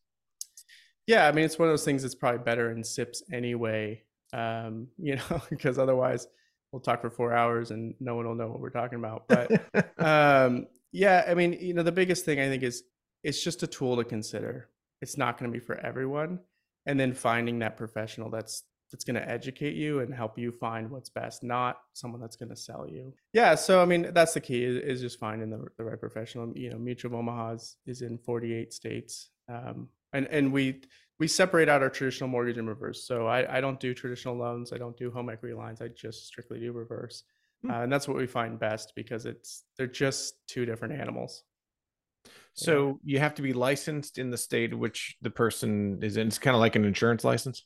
[1.08, 4.04] Yeah, I mean it's one of those things that's probably better in sips anyway.
[4.32, 6.28] Um, you know, because otherwise
[6.72, 9.28] we'll talk for four hours and no one will know what we're talking about.
[9.28, 9.52] But
[9.98, 12.84] um, yeah, I mean, you know, the biggest thing I think is
[13.24, 14.70] it's just a tool to consider.
[15.02, 16.40] It's not going to be for everyone
[16.86, 20.90] and then finding that professional that's that's going to educate you and help you find
[20.90, 23.14] what's best, not someone that's going to sell you.
[23.34, 23.56] Yeah.
[23.56, 26.52] So, I mean, that's the key is, is just finding the, the right professional.
[26.58, 29.30] You know, Mutual of Omaha is, is in 48 states.
[29.48, 30.82] Um, and, and we,
[31.20, 33.06] we separate out our traditional mortgage and reverse.
[33.06, 34.74] So I, I don't do traditional loans.
[34.74, 35.82] I don't do home equity lines.
[35.82, 37.24] I just strictly do reverse.
[37.64, 37.72] Hmm.
[37.72, 41.44] Uh, and that's what we find best because it's, they're just two different animals.
[42.54, 43.14] So yeah.
[43.14, 46.28] you have to be licensed in the state which the person is in.
[46.28, 47.66] It's kind of like an insurance license.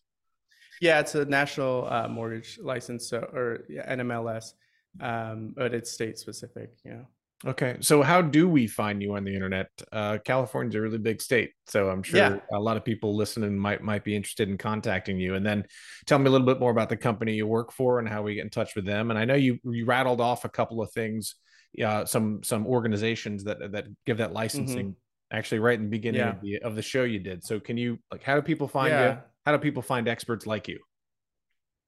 [0.82, 4.54] Yeah, it's a national uh, mortgage license so, or yeah, NMLS,
[4.99, 6.72] um, but it's state specific.
[6.84, 7.04] Yeah.
[7.46, 9.68] Okay, so how do we find you on the internet?
[9.91, 12.38] Uh, California's a really big state, so I'm sure yeah.
[12.54, 15.36] a lot of people listening might might be interested in contacting you.
[15.36, 15.66] And then
[16.06, 18.36] tell me a little bit more about the company you work for and how we
[18.36, 19.10] get in touch with them.
[19.10, 21.36] And I know you you rattled off a couple of things,
[21.84, 24.91] uh, some some organizations that that give that licensing.
[24.91, 25.38] Mm-hmm.
[25.38, 26.30] Actually, right in the beginning yeah.
[26.30, 27.44] of the of the show you did.
[27.44, 29.12] So can you like how do people find yeah.
[29.12, 29.18] you?
[29.46, 30.80] how do people find experts like you?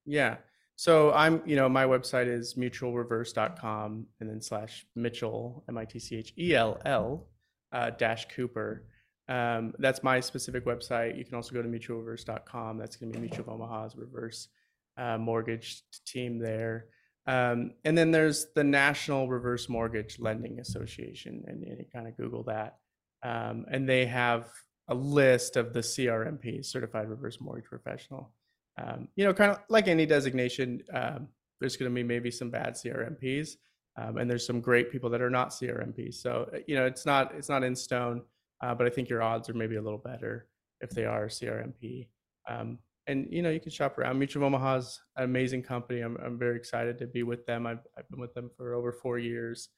[0.05, 0.37] Yeah.
[0.75, 5.99] So I'm, you know, my website is mutualreverse.com and then slash Mitchell, M I T
[5.99, 7.27] C H E L L
[7.71, 8.85] uh, dash Cooper.
[9.27, 11.17] Um, that's my specific website.
[11.17, 12.77] You can also go to mutualreverse.com.
[12.77, 14.49] That's going to be Mutual of Omaha's reverse
[14.97, 16.87] uh, mortgage team there.
[17.27, 22.15] Um, and then there's the National Reverse Mortgage Lending Association, and, and you kind of
[22.17, 22.77] Google that.
[23.23, 24.47] Um, and they have
[24.87, 28.31] a list of the CRMP, Certified Reverse Mortgage Professional.
[28.77, 31.27] Um, you know, kind of like any designation, um,
[31.59, 33.51] there's going to be maybe some bad CRMPs,
[33.97, 36.15] um, and there's some great people that are not CRMPs.
[36.15, 38.21] So uh, you know, it's not it's not in stone,
[38.61, 40.47] uh, but I think your odds are maybe a little better
[40.81, 42.07] if they are CRMP.
[42.49, 44.17] Um, and you know, you can shop around.
[44.17, 46.01] Mutual of Omaha's an amazing company.
[46.01, 47.65] I'm I'm very excited to be with them.
[47.65, 49.69] I've I've been with them for over four years.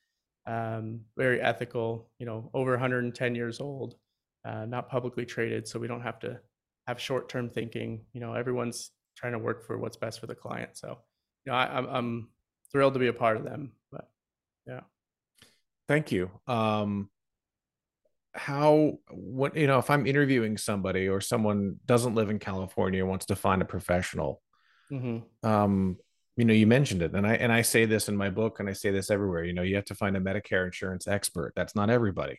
[0.48, 2.10] Um, very ethical.
[2.20, 3.96] You know, over 110 years old
[4.46, 6.40] uh, not publicly traded, so we don't have to
[6.88, 8.06] have short-term thinking.
[8.14, 10.72] You know, everyone's trying to work for what's best for the client.
[10.78, 11.00] So,
[11.46, 12.30] you know, I, am I'm, I'm
[12.72, 13.74] thrilled to be a part of them.
[13.92, 14.10] But
[14.66, 14.82] yeah,
[15.88, 16.32] thank you.
[16.48, 17.10] Um,
[18.38, 23.26] how what you know if i'm interviewing somebody or someone doesn't live in california wants
[23.26, 24.42] to find a professional
[24.92, 25.18] mm-hmm.
[25.48, 25.98] um
[26.36, 28.70] you know you mentioned it and i and i say this in my book and
[28.70, 31.76] i say this everywhere you know you have to find a medicare insurance expert that's
[31.76, 32.38] not everybody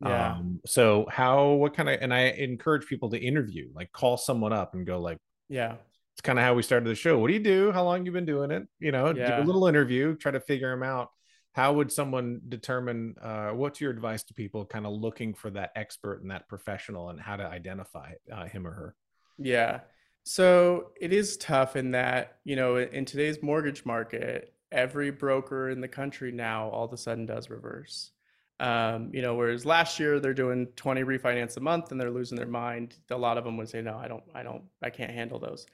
[0.00, 0.32] yeah.
[0.32, 4.52] Um, so how what kind of and I encourage people to interview, like call someone
[4.52, 5.18] up and go like,
[5.48, 5.76] yeah,
[6.14, 7.18] it's kind of how we started the show.
[7.18, 7.72] What do you do?
[7.72, 8.66] How long you been doing it?
[8.78, 9.36] You know, yeah.
[9.36, 11.10] do a little interview, try to figure them out.
[11.52, 15.72] How would someone determine uh, what's your advice to people kind of looking for that
[15.74, 18.94] expert and that professional and how to identify uh, him or her?
[19.38, 19.80] Yeah.
[20.24, 25.80] So it is tough in that, you know, in today's mortgage market, every broker in
[25.80, 28.10] the country now all of a sudden does reverse.
[28.58, 32.36] Um, you know, whereas last year they're doing 20 refinance a month and they're losing
[32.36, 32.96] their mind.
[33.10, 35.66] A lot of them would say, no, I don't, I don't, I can't handle those.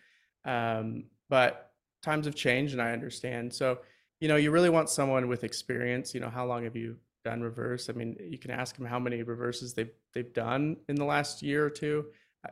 [0.44, 1.70] Um, but
[2.02, 3.54] times have changed and I understand.
[3.54, 3.78] So,
[4.20, 6.12] you know, you really want someone with experience.
[6.12, 7.88] You know, how long have you done reverse.
[7.88, 11.42] I mean, you can ask them how many reverses they've they've done in the last
[11.42, 12.06] year or two.
[12.44, 12.50] Of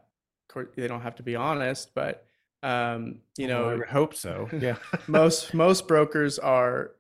[0.49, 2.26] course, they don't have to be honest, but
[2.62, 4.49] um, you know, I hope so.
[4.59, 4.76] Yeah,
[5.07, 6.93] most most brokers are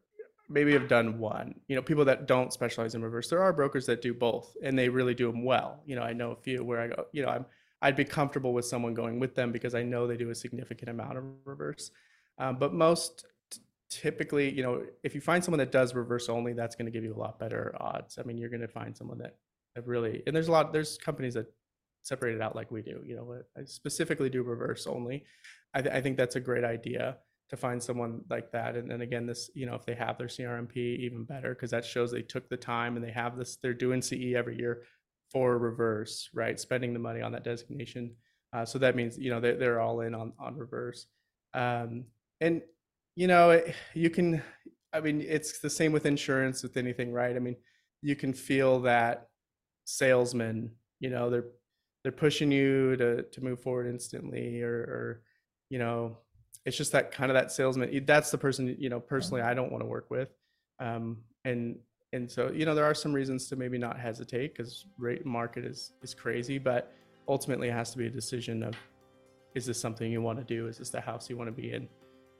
[0.50, 1.54] maybe have done one.
[1.68, 3.28] You know, people that don't specialize in reverse.
[3.28, 5.80] There are brokers that do both, and they really do them well.
[5.86, 7.06] You know, I know a few where I go.
[7.12, 7.46] You know, I'm
[7.82, 10.90] I'd be comfortable with someone going with them because I know they do a significant
[10.90, 11.90] amount of reverse.
[12.36, 13.24] Um, but most
[13.88, 17.04] typically, you know, if you find someone that does reverse only, that's going to give
[17.04, 18.18] you a lot better odds.
[18.18, 19.36] I mean, you're going to find someone that,
[19.74, 21.46] that really, and there's a lot, there's companies that
[22.02, 25.24] separate it out like we do, you know, I specifically do reverse only.
[25.74, 27.18] I, th- I think that's a great idea
[27.50, 28.76] to find someone like that.
[28.76, 31.84] And then again, this, you know, if they have their CRMP, even better, because that
[31.84, 34.84] shows they took the time and they have this, they're doing CE every year
[35.30, 36.58] for reverse, right?
[36.58, 38.14] Spending the money on that designation.
[38.52, 41.06] Uh, so that means, you know, they, they're all in on, on reverse.
[41.54, 42.04] Um,
[42.40, 42.62] and
[43.16, 43.62] you know,
[43.94, 44.42] you can.
[44.92, 47.36] I mean, it's the same with insurance with anything, right?
[47.36, 47.56] I mean,
[48.02, 49.28] you can feel that
[49.84, 50.72] salesman.
[51.00, 51.46] You know, they're
[52.02, 55.22] they're pushing you to to move forward instantly, or or
[55.70, 56.18] you know,
[56.64, 58.04] it's just that kind of that salesman.
[58.04, 58.76] That's the person.
[58.78, 60.28] You know, personally, I don't want to work with.
[60.78, 61.78] Um, and
[62.12, 65.64] and so you know, there are some reasons to maybe not hesitate because rate market
[65.64, 66.92] is is crazy, but
[67.28, 68.74] ultimately, it has to be a decision of
[69.54, 70.68] is this something you want to do?
[70.68, 71.88] Is this the house you want to be in?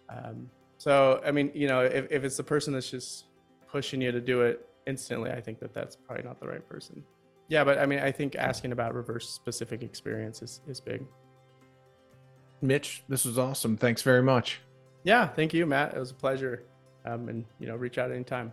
[0.09, 0.49] Um,
[0.79, 3.27] so, I mean, you know, if, if it's the person that's just
[3.69, 7.03] pushing you to do it instantly, I think that that's probably not the right person.
[7.49, 11.05] Yeah, but I mean, I think asking about reverse specific experience is, is big.
[12.63, 13.77] Mitch, this was awesome.
[13.77, 14.61] Thanks very much.
[15.03, 15.95] Yeah, thank you, Matt.
[15.95, 16.63] It was a pleasure.
[17.05, 18.53] Um, and, you know, reach out anytime.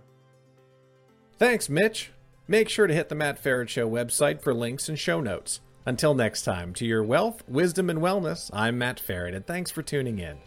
[1.37, 2.11] Thanks, Mitch.
[2.47, 5.59] Make sure to hit the Matt Feret Show website for links and show notes.
[5.85, 9.81] Until next time, to your wealth, wisdom, and wellness, I'm Matt Feret, and thanks for
[9.81, 10.37] tuning in.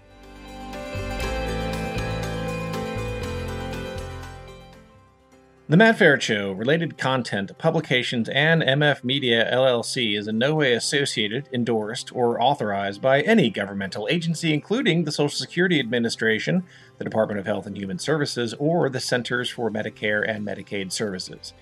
[5.70, 10.72] The Matt Feret Show, related content, publications, and MF Media LLC is in no way
[10.72, 16.64] associated, endorsed, or authorized by any governmental agency, including the Social Security Administration,
[16.98, 21.52] the Department of Health and Human Services, or the Centers for Medicare and Medicaid Services.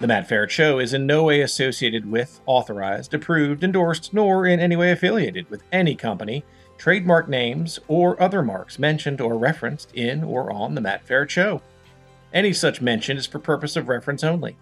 [0.00, 4.58] The Matt Feret Show is in no way associated with, authorized, approved, endorsed, nor in
[4.58, 6.44] any way affiliated with any company,
[6.76, 11.62] trademark names, or other marks mentioned or referenced in or on The Matt Feret Show.
[12.32, 14.56] Any such mention is for purpose of reference only.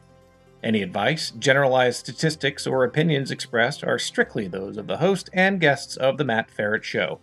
[0.62, 5.97] Any advice, generalized statistics, or opinions expressed are strictly those of the host and guests
[5.97, 7.21] of The Matt Feret Show.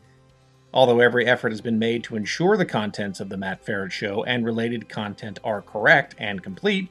[0.74, 4.24] Although every effort has been made to ensure the contents of The Matt Feret Show
[4.24, 6.90] and related content are correct and complete,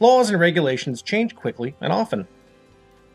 [0.00, 2.26] laws and regulations change quickly and often.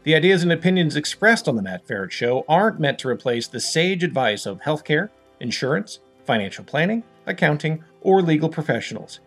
[0.04, 3.60] The ideas and opinions expressed on The Matt Feret Show aren't meant to replace the
[3.60, 5.10] sage advice of healthcare,
[5.40, 9.20] insurance, financial planning, accounting, or legal professionals.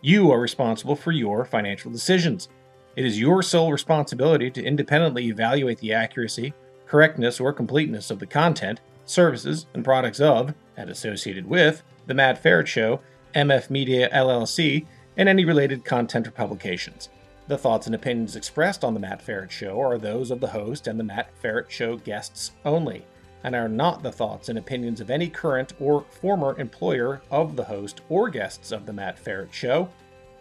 [0.00, 2.48] You are responsible for your financial decisions.
[2.94, 6.54] It is your sole responsibility to independently evaluate the accuracy,
[6.86, 12.42] correctness, or completeness of the content, services, and products of, and associated with, The Matt
[12.42, 13.00] Feret Show,
[13.34, 14.86] MF Media LLC,
[15.16, 17.08] and any related content or publications.
[17.48, 20.86] The thoughts and opinions expressed on The Matt Feret Show are those of the host
[20.86, 23.04] and The Matt Feret Show guests only
[23.44, 27.64] and are not the thoughts and opinions of any current or former employer of the
[27.64, 29.88] host or guests of The Matt Feret Show,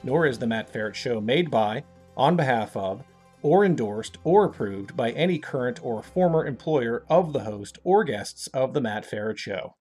[0.03, 1.83] nor is The Matt Feret Show made by,
[2.15, 3.03] on behalf of,
[3.41, 8.47] or endorsed or approved by any current or former employer of the host or guests
[8.47, 9.75] of The Matt Feret Show.